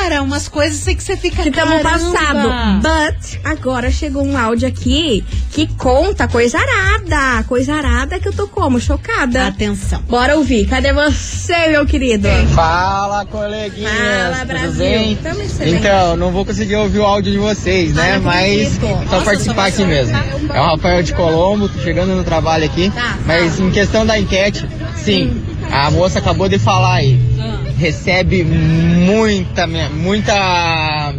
cara, 0.00 0.22
umas 0.22 0.48
coisas 0.48 0.80
assim 0.80 0.96
que 0.96 1.02
você 1.02 1.16
fica 1.16 1.42
que 1.42 1.48
estamos 1.48 1.82
caramba. 1.82 2.12
passado. 2.12 2.48
But 2.82 3.38
agora 3.44 3.90
chegou 3.90 4.24
um 4.24 4.36
áudio 4.36 4.68
aqui 4.68 5.24
que 5.50 5.66
conta 5.74 6.26
coisa 6.28 6.58
arada. 6.58 7.42
Coisa 7.44 7.74
arada 7.74 8.18
que 8.18 8.28
eu 8.28 8.32
tô 8.32 8.46
como? 8.48 8.80
Chocada. 8.80 9.48
Atenção. 9.48 10.00
Bora 10.08 10.36
ouvir. 10.36 10.66
Cadê 10.66 10.92
você, 10.92 11.68
meu 11.68 11.84
querido? 11.86 12.28
Fala, 12.54 13.24
coleguinha. 13.26 13.88
Fala, 13.88 14.44
Brasil. 14.44 15.16
Então, 15.64 16.16
não 16.16 16.30
vou 16.30 16.44
conseguir 16.44 16.76
ouvir 16.76 16.98
o 16.98 17.04
áudio 17.04 17.32
de 17.32 17.38
vocês, 17.38 17.94
né? 17.94 18.14
Ah, 18.14 18.18
não 18.18 18.24
Mas 18.24 18.72
só 18.74 18.86
Nossa, 19.16 19.24
participar 19.24 19.66
aqui 19.66 19.84
mesmo. 19.84 20.16
É 20.52 20.60
o 20.60 20.64
Rafael 20.64 21.02
de 21.02 21.12
Colombo, 21.14 21.68
tô 21.68 21.78
chegando 21.80 22.14
no 22.14 22.24
trabalho 22.24 22.64
aqui. 22.64 22.90
Tá, 22.90 23.16
Mas 23.26 23.58
em 23.58 23.70
questão 23.70 24.04
da 24.06 24.18
enquete, 24.18 24.66
sim, 24.96 25.42
a 25.70 25.90
moça 25.90 26.18
acabou 26.18 26.48
de 26.48 26.58
falar 26.58 26.94
aí. 26.96 27.20
Recebe 27.78 28.42
muita, 28.44 29.66
muita 29.66 31.14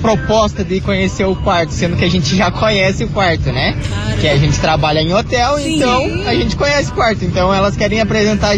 proposta 0.00 0.64
de 0.64 0.80
conhecer 0.80 1.24
o 1.24 1.34
quarto, 1.36 1.72
sendo 1.72 1.96
que 1.96 2.04
a 2.04 2.08
gente 2.10 2.34
já 2.36 2.50
conhece 2.50 3.04
o 3.04 3.08
quarto, 3.08 3.52
né? 3.52 3.76
Que 4.20 4.28
a 4.28 4.36
gente 4.36 4.58
trabalha 4.58 5.00
em 5.00 5.12
hotel, 5.12 5.58
Sim. 5.58 5.76
então 5.76 6.04
a 6.26 6.34
gente 6.34 6.56
conhece 6.56 6.90
o 6.90 6.94
quarto. 6.94 7.24
Então 7.24 7.52
elas 7.52 7.76
querem 7.76 8.00
apresentar 8.00 8.54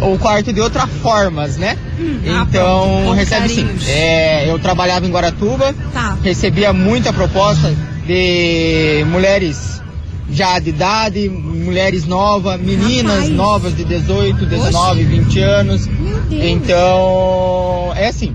o 0.00 0.18
quarto 0.18 0.52
de 0.52 0.60
outras 0.60 0.88
formas, 1.02 1.56
né? 1.56 1.76
Então 2.24 3.02
com 3.04 3.12
recebe 3.12 3.48
sim. 3.48 3.68
É, 3.86 4.48
eu 4.50 4.58
trabalhava 4.58 5.06
em 5.06 5.10
Guaratuba, 5.10 5.74
Tá. 5.92 6.16
recebia 6.22 6.72
muita 6.72 7.12
proposta 7.12 7.72
de 8.06 9.04
mulheres 9.08 9.81
já 10.30 10.58
de 10.58 10.70
idade, 10.70 11.28
mulheres 11.28 12.06
novas, 12.06 12.60
meninas 12.60 13.14
Rapaz. 13.14 13.30
novas 13.30 13.76
de 13.76 13.84
18, 13.84 14.46
19, 14.46 15.04
20 15.04 15.40
anos. 15.40 15.88
Então, 16.30 17.92
é 17.94 18.08
assim. 18.08 18.34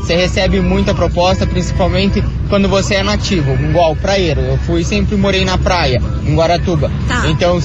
Você 0.00 0.14
recebe 0.14 0.60
muita 0.60 0.92
proposta, 0.94 1.46
principalmente 1.46 2.22
quando 2.50 2.68
você 2.68 2.96
é 2.96 3.02
nativo, 3.02 3.54
igual 3.54 3.96
praieiro. 3.96 4.40
Eu 4.42 4.58
fui 4.58 4.84
sempre 4.84 5.16
morei 5.16 5.44
na 5.46 5.56
praia, 5.56 6.00
em 6.26 6.34
Guaratuba. 6.34 6.90
Tá. 7.08 7.26
Então, 7.28 7.58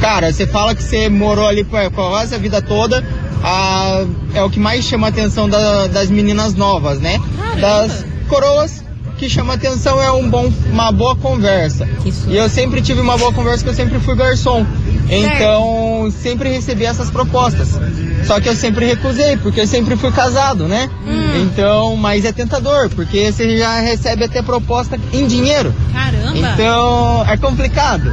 cara, 0.00 0.32
você 0.32 0.44
fala 0.44 0.74
que 0.74 0.82
você 0.82 1.08
morou 1.08 1.46
ali 1.46 1.62
por- 1.62 1.88
quase 1.92 2.34
a 2.34 2.38
vida 2.38 2.60
toda, 2.60 3.04
ah, 3.44 4.04
é 4.34 4.42
o 4.42 4.50
que 4.50 4.58
mais 4.58 4.84
chama 4.84 5.06
a 5.06 5.10
atenção 5.10 5.48
da- 5.48 5.86
das 5.86 6.10
meninas 6.10 6.54
novas, 6.54 6.98
né? 6.98 7.20
Das 7.60 8.04
coroas 8.28 8.81
que 9.18 9.28
chama 9.28 9.54
atenção 9.54 10.02
é 10.02 10.10
um 10.10 10.28
bom, 10.28 10.52
uma 10.70 10.90
boa 10.90 11.16
conversa. 11.16 11.88
E 12.26 12.36
eu 12.36 12.48
sempre 12.48 12.80
tive 12.82 13.00
uma 13.00 13.16
boa 13.16 13.32
conversa, 13.32 13.58
porque 13.58 13.70
eu 13.70 13.84
sempre 13.84 14.00
fui 14.00 14.16
garçom. 14.16 14.66
Então, 15.08 16.10
sempre 16.10 16.48
recebi 16.48 16.84
essas 16.84 17.10
propostas. 17.10 17.78
Só 18.24 18.40
que 18.40 18.48
eu 18.48 18.54
sempre 18.54 18.86
recusei, 18.86 19.36
porque 19.36 19.60
eu 19.60 19.66
sempre 19.66 19.96
fui 19.96 20.10
casado, 20.10 20.66
né? 20.66 20.88
Então, 21.42 21.96
mas 21.96 22.24
é 22.24 22.32
tentador, 22.32 22.88
porque 22.90 23.30
você 23.30 23.58
já 23.58 23.80
recebe 23.80 24.24
até 24.24 24.42
proposta 24.42 24.98
em 25.12 25.26
dinheiro. 25.26 25.74
Caramba. 25.92 26.38
Então, 26.38 27.26
é 27.28 27.36
complicado. 27.36 28.12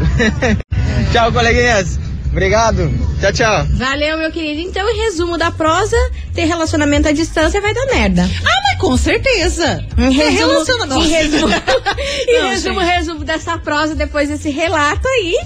tchau, 1.12 1.32
coleguinhas. 1.32 2.00
Obrigado. 2.32 2.92
Tchau, 3.20 3.34
tchau. 3.34 3.66
Valeu, 3.72 4.18
meu 4.18 4.32
querido. 4.32 4.62
Então, 4.62 4.88
em 4.88 4.98
resumo 4.98 5.38
da 5.38 5.52
prosa, 5.52 5.98
ter 6.40 6.46
relacionamento 6.46 7.08
à 7.08 7.12
distância 7.12 7.60
vai 7.60 7.74
dar 7.74 7.86
merda. 7.88 8.24
Ah, 8.24 8.60
mas 8.64 8.80
com 8.80 8.96
certeza. 8.96 9.86
Em 9.98 10.06
É 10.06 10.30
resumo, 10.30 10.48
relacionamento. 10.52 11.02
em 11.02 11.08
resumo, 11.10 11.48
em 12.28 12.42
Não, 12.42 12.50
resumo, 12.50 12.80
resumo 12.80 13.24
dessa 13.26 13.58
prosa, 13.58 13.94
depois 13.94 14.30
desse 14.30 14.50
relato 14.50 15.06
aí, 15.08 15.38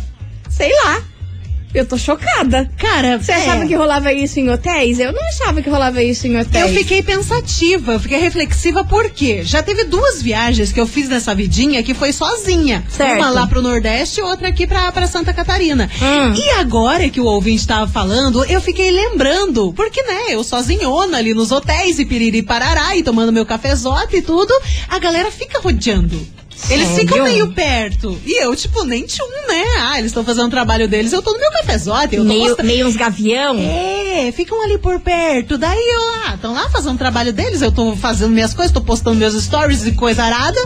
sei 0.50 0.72
lá. 0.84 1.02
Eu 1.74 1.86
tô 1.86 1.98
chocada. 1.98 2.70
Cara, 2.78 3.18
Você 3.18 3.32
é. 3.32 3.36
achava 3.36 3.66
que 3.66 3.76
rolava 3.76 4.14
isso 4.14 4.40
em 4.40 4.50
hotéis? 4.50 5.00
Eu 5.00 5.12
não 5.12 5.22
achava 5.30 5.62
que 5.62 5.70
rolava 5.70 6.04
isso 6.04 6.28
em 6.28 6.38
hotéis. 6.38 6.64
Eu 6.64 6.70
fiquei 6.70 7.02
pensativa, 7.02 8.00
fiquei 8.00 8.20
reflexiva 8.20 8.84
porque 8.84 9.44
já 9.44 9.64
teve 9.64 9.86
duas 9.86 10.22
viagens 10.22 10.72
que 10.72 10.80
eu 10.80 10.86
fiz 10.86 11.10
nessa 11.10 11.34
vidinha 11.34 11.82
que 11.82 11.94
foi 11.94 12.14
sozinha. 12.14 12.84
Certo. 12.90 13.18
Uma 13.18 13.30
lá 13.30 13.48
pro 13.48 13.62
Nordeste 13.62 14.20
e 14.20 14.24
outra 14.24 14.50
aqui 14.50 14.68
pra, 14.68 14.92
pra 14.92 15.08
Santa 15.08 15.34
Catarina. 15.34 15.90
Hum. 16.02 16.34
E 16.36 16.50
agora 16.60 17.10
que 17.10 17.20
o 17.20 17.26
ouvinte 17.26 17.66
tava 17.68 17.88
falando, 17.88 18.46
eu 18.46 18.62
fiquei 18.62 18.92
lembrando, 18.92 19.74
porque 19.74 20.02
né, 20.04 20.26
eu 20.30 20.44
sozinhona 20.44 21.18
ali 21.18 21.34
nos 21.34 21.52
hotéis 21.52 21.98
e 21.98 22.06
piriri 22.06 22.44
parará 22.44 22.96
e 22.96 23.04
tomando 23.04 23.34
meu 23.34 23.46
cafezote 23.46 24.18
e 24.18 24.22
tudo, 24.22 24.54
a 24.88 25.00
galera 25.00 25.32
fica 25.32 25.60
rodeando. 25.60 26.43
Eles 26.70 26.88
Sério? 26.88 27.08
ficam 27.10 27.24
meio 27.26 27.52
perto. 27.52 28.18
E 28.26 28.42
eu, 28.42 28.56
tipo, 28.56 28.84
nem 28.86 29.06
tchum, 29.06 29.28
né? 29.48 29.64
Ah, 29.80 30.00
eles 30.00 30.12
estão 30.12 30.24
fazendo 30.24 30.48
o 30.48 30.50
trabalho 30.50 30.88
deles, 30.88 31.12
eu 31.12 31.22
tô 31.22 31.34
no 31.34 31.40
meu 31.40 31.52
cafezote. 31.52 32.16
Eu 32.16 32.24
Meio, 32.24 32.46
mostrando- 32.48 32.68
meio 32.68 32.88
uns 32.88 32.96
gavião. 32.96 33.58
é, 33.60 34.32
ficam 34.32 34.64
ali 34.64 34.78
por 34.78 35.00
perto. 35.00 35.58
Daí 35.58 35.78
eu, 35.78 36.02
ah, 36.28 36.36
estão 36.36 36.54
lá 36.54 36.70
fazendo 36.70 36.96
o 36.96 36.98
trabalho 36.98 37.34
deles, 37.34 37.62
eu 37.62 37.72
tô 37.72 37.96
fazendo 37.98 38.32
minhas 38.32 38.54
coisas, 38.54 38.72
tô 38.74 38.80
postando 38.82 39.18
meus 39.18 39.34
stories 39.44 39.86
e 39.86 39.92
coisa 39.92 40.24
arada. 40.24 40.60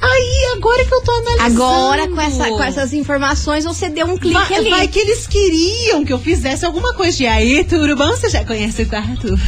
Aí, 0.00 0.52
agora 0.56 0.84
que 0.84 0.94
eu 0.94 1.00
tô 1.02 1.10
analisando. 1.12 1.62
Agora, 1.62 2.08
com, 2.08 2.20
essa, 2.20 2.48
com 2.50 2.62
essas 2.62 2.92
informações, 2.92 3.64
você 3.64 3.88
deu 3.88 4.06
um 4.06 4.16
clique 4.16 4.34
vai, 4.34 4.54
ali. 4.54 4.70
vai 4.70 4.88
que 4.88 4.98
eles 4.98 5.26
queriam 5.26 6.04
que 6.04 6.12
eu 6.12 6.18
fizesse 6.18 6.64
alguma 6.64 6.94
coisa. 6.94 7.22
E 7.22 7.26
aí, 7.26 7.66
bom? 7.96 8.08
Você 8.10 8.28
já 8.30 8.44
conhece 8.44 8.82
o 8.82 8.88
quarto? 8.88 9.38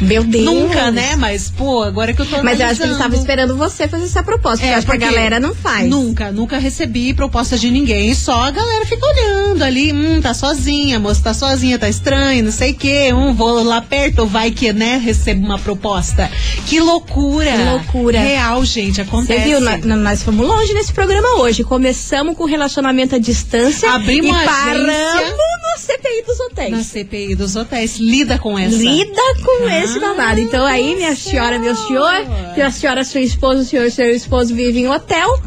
Meu 0.00 0.24
Deus. 0.24 0.44
Nunca, 0.44 0.90
né? 0.90 1.14
Mas, 1.16 1.50
pô, 1.50 1.82
agora 1.82 2.12
que 2.14 2.22
eu 2.22 2.26
tô 2.26 2.42
Mas 2.42 2.58
eu 2.58 2.66
acho 2.66 2.76
que 2.76 2.82
eles 2.86 2.96
analisando- 2.96 2.96
estavam 2.96 3.18
esperando 3.18 3.56
você 3.56 3.86
fazer 3.88 4.04
essa 4.04 4.22
proposta. 4.22 4.58
porque 4.58 4.72
eu 4.72 4.78
acho 4.78 4.86
que 4.86 4.92
a 4.92 4.94
É, 4.94 4.98
porque 4.98 5.14
galera 5.14 5.40
não 5.40 5.54
faz. 5.54 5.88
Nunca, 5.88 6.32
nunca 6.32 6.58
recebi 6.58 7.12
proposta 7.12 7.58
de 7.58 7.70
ninguém. 7.70 8.14
Só 8.14 8.44
a 8.44 8.50
galera 8.50 8.86
fica 8.86 9.04
olhando 9.06 9.62
ali. 9.62 9.92
Hum, 9.92 10.20
tá 10.22 10.32
sozinha, 10.32 10.96
a 10.96 11.00
moça 11.00 11.20
tá 11.22 11.34
sozinha, 11.34 11.78
tá 11.78 11.88
estranho, 11.88 12.44
não 12.44 12.52
sei 12.52 12.72
o 12.72 12.74
quê. 12.76 13.12
Hum, 13.12 13.34
vou 13.34 13.62
lá 13.62 13.80
perto, 13.82 14.26
vai 14.26 14.50
que, 14.50 14.72
né, 14.72 14.96
recebo 14.96 15.44
uma 15.44 15.58
proposta. 15.58 16.30
Que 16.66 16.80
loucura. 16.80 17.50
Que 17.50 17.64
loucura. 17.64 18.20
Real, 18.20 18.64
gente, 18.64 19.00
acontece. 19.00 19.40
Você 19.42 19.48
viu, 19.48 19.60
nós, 19.76 20.22
fomos 20.22 20.46
longe 20.46 20.72
nesse 20.72 20.92
programa 20.92 21.40
hoje. 21.40 21.62
Começamos 21.64 22.36
com 22.36 22.44
relacionamento 22.44 23.14
à 23.14 23.18
distância 23.18 23.90
Abrimos 23.92 24.30
e 24.30 24.44
paramos 24.44 24.86
no 24.86 25.78
CPI 25.78 26.22
dos 26.26 26.40
hotéis. 26.40 26.70
Na 26.70 26.82
CPI 26.82 27.34
dos 27.34 27.56
hotéis. 27.56 27.98
Lida 27.98 28.38
com 28.38 28.58
essa. 28.58 28.76
Lida 28.76 29.22
com 29.44 29.68
esse 29.68 30.00
babado. 30.00 30.40
Então 30.40 30.64
aí, 30.64 30.96
minha 30.96 31.14
senhora, 31.14 31.58
meu 31.58 31.74
senhor, 31.74 32.12
minha 32.54 32.70
senhora, 32.70 33.04
seu 33.04 33.22
esposo, 33.22 33.64
senhor, 33.64 33.90
seu 33.90 34.10
esposo 34.10 34.54
vive 34.54 34.80
em 34.80 34.88
hotel. 34.88 35.40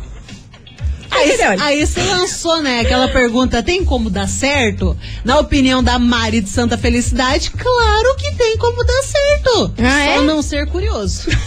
Aí, 1.21 1.59
aí 1.59 1.85
você 1.85 2.01
lançou, 2.01 2.61
né, 2.61 2.81
aquela 2.81 3.07
pergunta, 3.07 3.61
tem 3.61 3.85
como 3.85 4.09
dar 4.09 4.27
certo? 4.27 4.97
Na 5.23 5.39
opinião 5.39 5.83
da 5.83 5.99
Mari 5.99 6.41
de 6.41 6.49
Santa 6.49 6.77
Felicidade, 6.77 7.51
claro 7.51 8.15
que 8.17 8.35
tem 8.35 8.57
como 8.57 8.83
dar 8.83 9.03
certo. 9.03 9.73
Ah, 9.77 10.15
Só 10.15 10.21
é? 10.21 10.25
não 10.25 10.41
ser 10.41 10.67
curioso. 10.67 11.29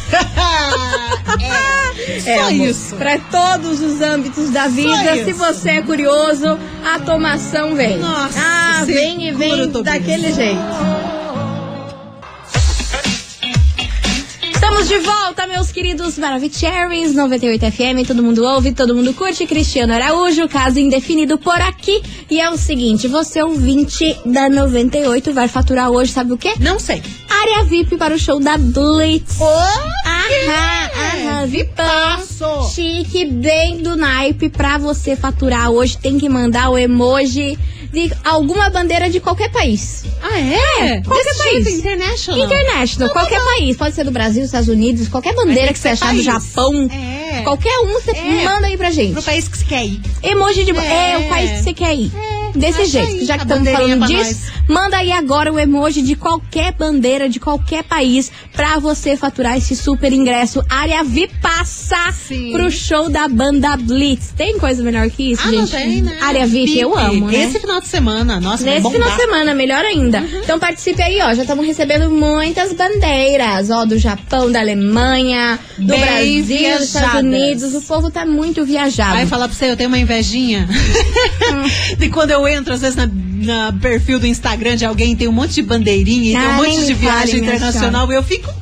É, 2.26 2.38
Só 2.38 2.48
amor, 2.48 2.66
isso. 2.66 2.96
Pra 2.96 3.18
todos 3.18 3.80
os 3.80 4.00
âmbitos 4.00 4.50
da 4.50 4.66
vida, 4.66 5.24
se 5.24 5.32
você 5.32 5.70
é 5.70 5.82
curioso, 5.82 6.58
a 6.84 6.98
tomação 6.98 7.74
vem. 7.74 7.98
Nossa, 7.98 8.38
ah, 8.38 8.84
vem 8.84 9.28
e 9.28 9.32
vem 9.32 9.70
daquele 9.70 10.32
jeito. 10.32 11.03
Estamos 14.64 14.88
de 14.88 14.98
volta, 14.98 15.46
meus 15.46 15.70
queridos 15.70 16.16
Maravicheries 16.16 17.14
98 17.14 17.70
FM. 17.70 18.06
Todo 18.06 18.22
mundo 18.22 18.42
ouve, 18.42 18.72
todo 18.72 18.94
mundo 18.94 19.12
curte. 19.12 19.46
Cristiano 19.46 19.92
Araújo, 19.92 20.48
caso 20.48 20.78
indefinido 20.80 21.36
por 21.36 21.60
aqui. 21.60 22.02
E 22.30 22.40
é 22.40 22.48
o 22.48 22.56
seguinte: 22.56 23.06
você, 23.06 23.42
ouvinte 23.42 24.18
da 24.24 24.48
98, 24.48 25.34
vai 25.34 25.48
faturar 25.48 25.90
hoje, 25.90 26.12
sabe 26.12 26.32
o 26.32 26.38
quê? 26.38 26.54
Não 26.60 26.80
sei. 26.80 27.02
Área 27.28 27.64
VIP 27.64 27.98
para 27.98 28.14
o 28.14 28.18
show 28.18 28.40
da 28.40 28.56
Blitz. 28.56 29.38
Aham, 29.38 30.90
aham, 30.96 31.46
Vipaço. 31.46 32.74
Chique, 32.74 33.26
bem 33.26 33.82
do 33.82 33.94
naipe. 33.94 34.48
Pra 34.48 34.78
você 34.78 35.14
faturar 35.14 35.70
hoje, 35.70 35.98
tem 35.98 36.18
que 36.18 36.28
mandar 36.28 36.70
o 36.70 36.78
emoji 36.78 37.58
de 37.94 38.12
alguma 38.24 38.68
bandeira 38.68 39.08
de 39.08 39.20
qualquer 39.20 39.50
país. 39.50 40.04
Ah, 40.22 40.38
é? 40.38 41.00
qualquer 41.02 41.24
Desse 41.24 41.38
país. 41.38 41.64
jeito, 41.64 41.78
international. 41.78 42.44
International, 42.46 43.10
qualquer 43.12 43.40
país. 43.40 43.76
Pode 43.76 43.94
ser 43.94 44.04
do 44.04 44.10
Brasil, 44.10 44.40
dos 44.42 44.46
Estados 44.48 44.68
Unidos, 44.68 45.08
qualquer 45.08 45.34
bandeira 45.34 45.72
que 45.72 45.78
você 45.78 45.88
achar 45.88 46.06
do 46.06 46.22
país. 46.22 46.24
Japão. 46.24 46.88
É. 46.90 47.42
Qualquer 47.42 47.78
um, 47.80 47.92
você 47.94 48.10
É. 48.10 48.44
manda 48.44 48.66
aí 48.66 48.76
pra 48.76 48.90
gente. 48.90 49.12
Pro 49.12 49.22
país 49.22 49.48
que 49.48 49.56
você 49.58 49.64
quer 49.64 49.86
ir. 49.86 50.00
Emoji 50.22 50.64
de. 50.64 50.76
É, 50.76 51.12
É. 51.12 51.18
o 51.18 51.28
país 51.28 51.50
que 51.52 51.62
você 51.62 51.72
quer 51.72 51.94
ir. 51.94 52.12
Desse 52.54 52.82
acha 52.82 52.90
jeito. 52.90 53.08
aí 53.20 53.24
Já 53.24 53.36
que 53.36 53.42
estamos 53.44 53.68
falando 53.70 54.06
disso, 54.06 54.52
manda 54.68 54.96
aí 54.98 55.12
agora 55.12 55.52
o 55.52 55.58
emoji 55.58 56.02
de 56.02 56.14
qualquer 56.16 56.72
bandeira 56.72 57.28
de 57.28 57.40
qualquer 57.40 57.82
país 57.84 58.30
pra 58.52 58.78
você 58.78 59.16
faturar 59.16 59.56
esse 59.56 59.74
super 59.76 60.12
ingresso. 60.12 60.62
Área 60.68 61.02
Vipassa 61.04 62.12
Sim. 62.12 62.52
pro 62.52 62.70
show 62.70 63.08
da 63.10 63.26
banda 63.28 63.76
Blitz. 63.76 64.32
Tem 64.36 64.58
coisa 64.58 64.82
melhor 64.82 65.08
que 65.10 65.32
isso, 65.32 65.42
Ah, 65.46 65.50
gente? 65.50 65.58
não 65.60 65.66
tem, 65.66 66.02
né? 66.02 66.16
Área 66.20 66.46
VIP, 66.46 66.78
eu 66.78 66.96
amo, 66.96 67.26
né? 67.30 67.44
Esse 67.44 67.58
final 67.58 67.80
de 67.80 67.88
semana, 67.88 68.40
nossa, 68.40 68.64
Nesse 68.64 68.88
final 68.90 69.10
de 69.10 69.16
semana, 69.16 69.54
melhor 69.54 69.84
ainda. 69.84 70.20
Então 70.42 70.58
participe 70.58 71.02
aí, 71.02 71.20
ó. 71.22 71.34
Já 71.34 71.42
estamos 71.42 71.66
recebendo 71.66 72.08
muitas 72.10 72.72
bandeiras, 72.72 73.70
ó, 73.70 73.84
do 73.84 73.98
Japão, 73.98 74.50
da 74.50 74.60
Alemanha, 74.60 75.58
do 75.78 75.86
Bem 75.88 76.00
Brasil, 76.00 76.38
dos 76.78 76.86
Estados 76.86 76.92
viajadas. 76.92 77.22
Unidos. 77.24 77.74
O 77.74 77.82
povo 77.82 78.10
tá 78.10 78.24
muito 78.24 78.64
viajado. 78.64 79.12
Vai 79.14 79.26
falar 79.26 79.48
pra 79.48 79.56
você, 79.56 79.70
eu 79.70 79.76
tenho 79.76 79.88
uma 79.88 79.98
invejinha. 79.98 80.68
Hum. 80.70 81.96
de 81.98 82.08
quando 82.08 82.30
eu 82.30 82.43
eu 82.46 82.56
entro 82.56 82.74
às 82.74 82.80
vezes 82.80 82.96
na, 82.96 83.08
na 83.08 83.72
perfil 83.72 84.18
do 84.18 84.26
Instagram 84.26 84.76
de 84.76 84.84
alguém, 84.84 85.16
tem 85.16 85.28
um 85.28 85.32
monte 85.32 85.54
de 85.54 85.62
bandeirinha 85.62 86.32
e 86.32 86.34
tem 86.34 86.48
um 86.48 86.54
monte 86.54 86.86
de 86.86 86.94
viagem 86.94 87.40
internacional 87.40 88.10
e 88.12 88.14
eu 88.14 88.22
fico. 88.22 88.52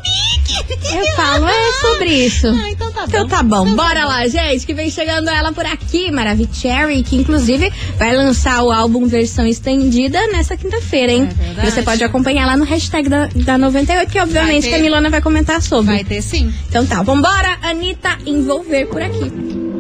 Eu 0.92 1.06
falo, 1.16 1.48
é 1.48 1.72
sobre 1.80 2.10
isso. 2.10 2.46
Ah, 2.48 2.70
então 2.70 2.92
tá 2.92 3.00
bom. 3.00 3.06
Então 3.08 3.28
tá 3.28 3.42
bom, 3.42 3.74
bora 3.74 4.04
lá, 4.04 4.26
gente, 4.28 4.66
que 4.66 4.74
vem 4.74 4.90
chegando 4.90 5.30
ela 5.30 5.52
por 5.52 5.64
aqui, 5.64 6.10
Maravicherry, 6.10 7.02
que 7.02 7.16
inclusive 7.16 7.72
vai 7.96 8.14
lançar 8.14 8.62
o 8.62 8.70
álbum 8.70 9.06
versão 9.06 9.46
estendida 9.46 10.18
nessa 10.28 10.56
quinta-feira, 10.56 11.12
hein? 11.12 11.28
É. 11.56 11.70
Você 11.70 11.82
pode 11.82 12.02
acompanhar 12.04 12.46
lá 12.46 12.56
no 12.56 12.64
hashtag 12.64 13.08
da, 13.08 13.28
da 13.34 13.56
98, 13.56 14.10
que 14.10 14.18
obviamente 14.18 14.72
a 14.74 14.78
Milona 14.78 15.08
vai 15.08 15.22
comentar 15.22 15.62
sobre. 15.62 15.94
Vai 15.94 16.04
ter 16.04 16.20
sim. 16.20 16.52
Então 16.68 16.84
tá, 16.84 17.02
vambora, 17.02 17.58
Anitta, 17.62 18.18
envolver 18.26 18.86
por 18.86 19.00
aqui. 19.00 19.71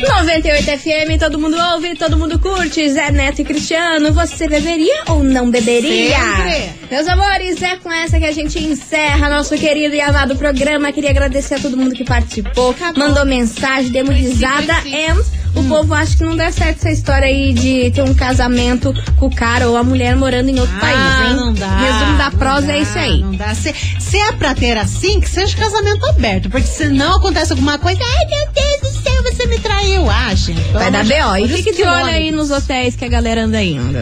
98 0.00 0.64
FM, 0.78 1.18
todo 1.20 1.38
mundo 1.38 1.56
ouve, 1.72 1.94
todo 1.94 2.16
mundo 2.16 2.38
curte. 2.38 2.88
Zé 2.90 3.10
Neto 3.12 3.40
e 3.40 3.44
Cristiano, 3.44 4.12
você 4.12 4.48
beberia 4.48 5.02
ou 5.08 5.22
não 5.22 5.50
beberia? 5.50 6.16
Sempre. 6.18 6.70
Meus 6.90 7.06
amores, 7.08 7.62
é 7.62 7.76
com 7.76 7.90
essa 7.92 8.18
que 8.18 8.24
a 8.26 8.32
gente 8.32 8.58
encerra 8.62 9.28
nosso 9.30 9.56
querido 9.56 9.94
e 9.94 10.00
amado 10.00 10.36
programa. 10.36 10.92
Queria 10.92 11.10
agradecer 11.10 11.54
a 11.54 11.58
todo 11.60 11.76
mundo 11.76 11.94
que 11.94 12.04
participou, 12.04 12.74
mandou 12.96 13.24
mensagem, 13.24 13.92
risada. 14.12 14.74
And 14.74 15.22
o 15.54 15.62
povo 15.68 15.94
acha 15.94 16.16
que 16.16 16.24
não 16.24 16.34
dá 16.36 16.50
certo 16.50 16.78
essa 16.78 16.90
história 16.90 17.28
aí 17.28 17.52
de 17.52 17.92
ter 17.92 18.02
um 18.02 18.12
casamento 18.12 18.92
com 19.16 19.26
o 19.26 19.34
cara 19.34 19.68
ou 19.68 19.76
a 19.76 19.84
mulher 19.84 20.16
morando 20.16 20.48
em 20.50 20.58
outro 20.58 20.74
Ah, 20.76 20.80
país, 20.80 21.30
hein? 21.30 21.36
não 21.36 21.54
dá. 21.54 21.76
Resumo 21.78 22.18
da 22.18 22.30
prosa 22.32 22.66
dá, 22.66 22.72
é 22.72 22.78
isso 22.80 22.98
aí. 22.98 23.20
Não 23.20 23.36
dá. 23.36 23.54
Se, 23.54 23.72
se 24.00 24.18
é 24.18 24.32
pra 24.32 24.52
ter 24.54 24.76
assim, 24.76 25.20
que 25.20 25.30
seja 25.30 25.56
casamento 25.56 26.04
aberto. 26.06 26.50
Porque 26.50 26.66
se 26.66 26.88
não 26.88 27.16
acontece 27.18 27.52
alguma 27.52 27.78
coisa, 27.78 28.00
ai 28.02 28.26
meu 28.26 28.52
Deus 28.52 28.73
céu, 29.14 29.22
você 29.22 29.46
me 29.46 29.58
traiu. 29.58 30.10
Ah, 30.10 30.34
gente. 30.34 30.60
Vai 30.72 30.90
dar 30.90 31.04
B.O. 31.04 31.36
E 31.36 31.48
fique 31.48 31.72
de 31.72 31.82
olho 31.82 32.06
aí 32.06 32.30
nos 32.30 32.50
hotéis 32.50 32.96
que 32.96 33.04
a 33.04 33.08
galera 33.08 33.44
anda 33.44 33.62
indo. 33.62 33.94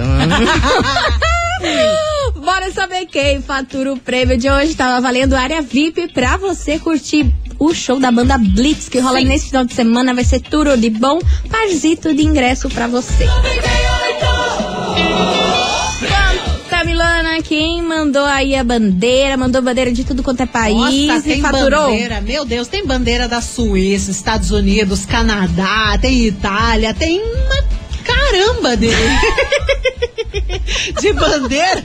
Bora 2.36 2.72
saber 2.72 3.06
quem 3.06 3.40
fatura 3.40 3.92
o 3.92 3.98
prêmio 3.98 4.36
de 4.36 4.50
hoje. 4.50 4.74
Tava 4.74 5.00
valendo 5.00 5.34
área 5.34 5.62
VIP 5.62 6.12
pra 6.12 6.36
você 6.36 6.78
curtir 6.78 7.32
o 7.58 7.72
show 7.72 8.00
da 8.00 8.10
banda 8.10 8.36
Blitz, 8.38 8.88
que 8.88 8.98
rola 8.98 9.20
nesse 9.20 9.46
final 9.46 9.64
de 9.64 9.74
semana. 9.74 10.14
Vai 10.14 10.24
ser 10.24 10.40
tudo 10.40 10.76
de 10.76 10.90
bom. 10.90 11.20
Parzito 11.50 12.14
de 12.14 12.22
ingresso 12.22 12.68
pra 12.68 12.88
você. 12.88 13.26
Quem 17.42 17.82
mandou 17.82 18.24
aí 18.24 18.54
a 18.54 18.64
bandeira, 18.64 19.36
mandou 19.36 19.60
bandeira 19.60 19.92
de 19.92 20.04
tudo 20.04 20.22
quanto 20.22 20.42
é 20.42 20.46
país 20.46 20.76
Nossa, 21.08 21.18
e 21.18 21.22
tem 21.32 21.40
faturou. 21.40 21.90
bandeira, 21.90 22.20
meu 22.20 22.44
Deus, 22.44 22.68
tem 22.68 22.86
bandeira 22.86 23.28
da 23.28 23.40
Suíça, 23.40 24.10
Estados 24.10 24.50
Unidos, 24.50 25.04
Canadá, 25.04 25.98
tem 26.00 26.24
Itália, 26.26 26.94
tem 26.94 27.20
uma 27.20 27.64
caramba 28.04 28.76
de, 28.76 28.88
de 31.00 31.12
bandeira. 31.12 31.82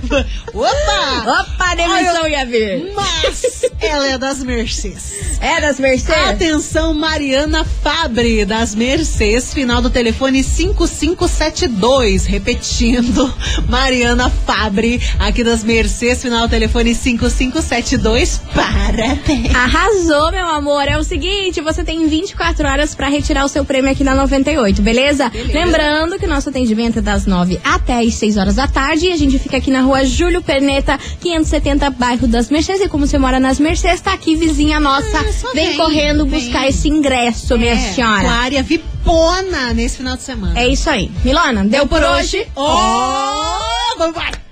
Opa! 0.53 1.41
Opa, 1.41 1.75
demissão 1.75 2.27
ia 2.27 2.45
vir. 2.45 2.91
Mas 2.95 3.63
ela 3.80 4.08
é 4.08 4.17
das 4.17 4.43
Mercedes. 4.43 5.38
É 5.39 5.62
das 5.62 5.80
Mercedes? 5.80 6.27
Atenção, 6.30 6.93
Mariana 6.93 7.63
Fabre, 7.63 8.43
das 8.45 8.73
Mercedes, 8.75 9.53
final 9.53 9.82
do 9.82 9.89
telefone 9.89 10.43
5572. 10.43 12.25
Repetindo, 12.25 13.34
Mariana 13.69 14.30
Fabre, 14.30 15.01
aqui 15.19 15.43
das 15.43 15.63
Mercedes, 15.63 16.21
final 16.21 16.47
do 16.47 16.49
telefone 16.49 16.95
5572. 16.95 18.41
Parabéns. 18.53 19.53
Arrasou, 19.53 20.32
meu 20.32 20.47
amor. 20.47 20.88
É 20.88 20.97
o 20.97 21.03
seguinte, 21.03 21.62
você 21.62 21.84
tem 21.84 22.08
24 22.08 22.67
horas 22.67 22.95
pra 22.95 23.10
retirar 23.10 23.45
o 23.45 23.49
seu 23.49 23.63
prêmio 23.63 23.91
aqui 23.91 24.03
na 24.03 24.15
98, 24.15 24.82
beleza? 24.82 25.32
Lembrando 25.53 26.17
que 26.17 26.25
o 26.25 26.30
nosso 26.30 26.49
atendimento 26.49 26.99
é 26.99 27.01
das 27.01 27.25
9 27.25 27.60
até 27.63 27.99
as 27.99 28.15
6 28.15 28.38
horas 28.38 28.56
da 28.57 28.67
tarde 28.67 29.11
a 29.11 29.15
gente 29.15 29.37
fica 29.37 29.57
aqui 29.57 29.69
na 29.69 29.81
rua 29.81 30.03
Júlio 30.03 30.41
Perneta, 30.41 30.97
570, 31.21 31.91
bairro 31.91 32.27
das 32.27 32.49
Mercedes. 32.49 32.81
E 32.81 32.89
como 32.89 33.05
você 33.05 33.15
mora 33.19 33.39
nas 33.39 33.59
Mercedes, 33.59 34.01
tá 34.01 34.13
aqui 34.13 34.35
vizinha 34.35 34.79
nossa. 34.79 35.31
só 35.31 35.53
vem, 35.53 35.77
correndo 35.77 36.25
buscar 36.25 36.67
esse 36.67 36.89
ingresso, 36.89 37.55
minha 37.55 37.73
É, 37.73 37.93
senhora. 37.93 38.23
Com 38.23 38.29
a 38.29 38.33
área 38.33 38.63
vipona 38.63 39.73
nesse 39.75 39.97
final 39.97 40.17
de 40.17 40.23
semana. 40.23 40.59
É 40.59 40.67
isso 40.67 40.89
aí. 40.89 41.11
Milona, 41.23 41.63
deu, 41.65 41.85
por 41.85 42.01
hoje. 42.03 42.47
Oh, 42.55 44.11
vai. 44.11 44.46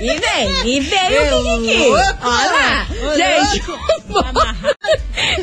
E 0.00 0.06
vem, 0.18 0.76
e 0.76 0.80
veio 0.80 1.14
É 1.14 1.34
o 1.34 1.60
Kiki. 1.62 1.78
louco, 1.88 2.16
Olha 2.22 2.50
lá. 2.50 2.86
Gente, 3.16 3.62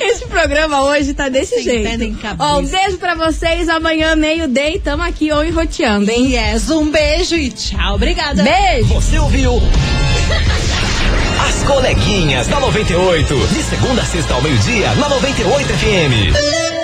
esse 0.04 0.28
programa 0.28 0.84
hoje 0.84 1.14
tá 1.14 1.30
desse 1.30 1.56
Sem 1.56 1.64
jeito. 1.64 2.18
Ó, 2.38 2.60
um 2.60 2.66
beijo 2.66 2.98
pra 2.98 3.16
vocês. 3.16 3.70
Amanhã, 3.70 4.16
meio-dia, 4.16 4.80
tamo 4.84 5.04
aqui 5.04 5.32
ou 5.32 5.44
enroteando, 5.44 6.12
hein? 6.12 6.34
Yes, 6.36 6.70
um 6.70 6.92
beijo 6.92 7.36
e 7.36 7.50
tchau. 7.52 7.96
Obrigada. 7.96 8.44
Beijo. 8.44 8.94
Você 8.94 9.18
ouviu? 9.18 9.62
As 11.48 11.64
coleguinhas 11.64 12.48
da 12.48 12.60
98. 12.60 13.36
De 13.48 13.64
segunda 13.64 14.02
a 14.02 14.06
sexta 14.06 14.34
ao 14.34 14.42
meio-dia, 14.42 14.94
na 14.96 15.10
98 15.10 15.68
FM. 15.74 16.81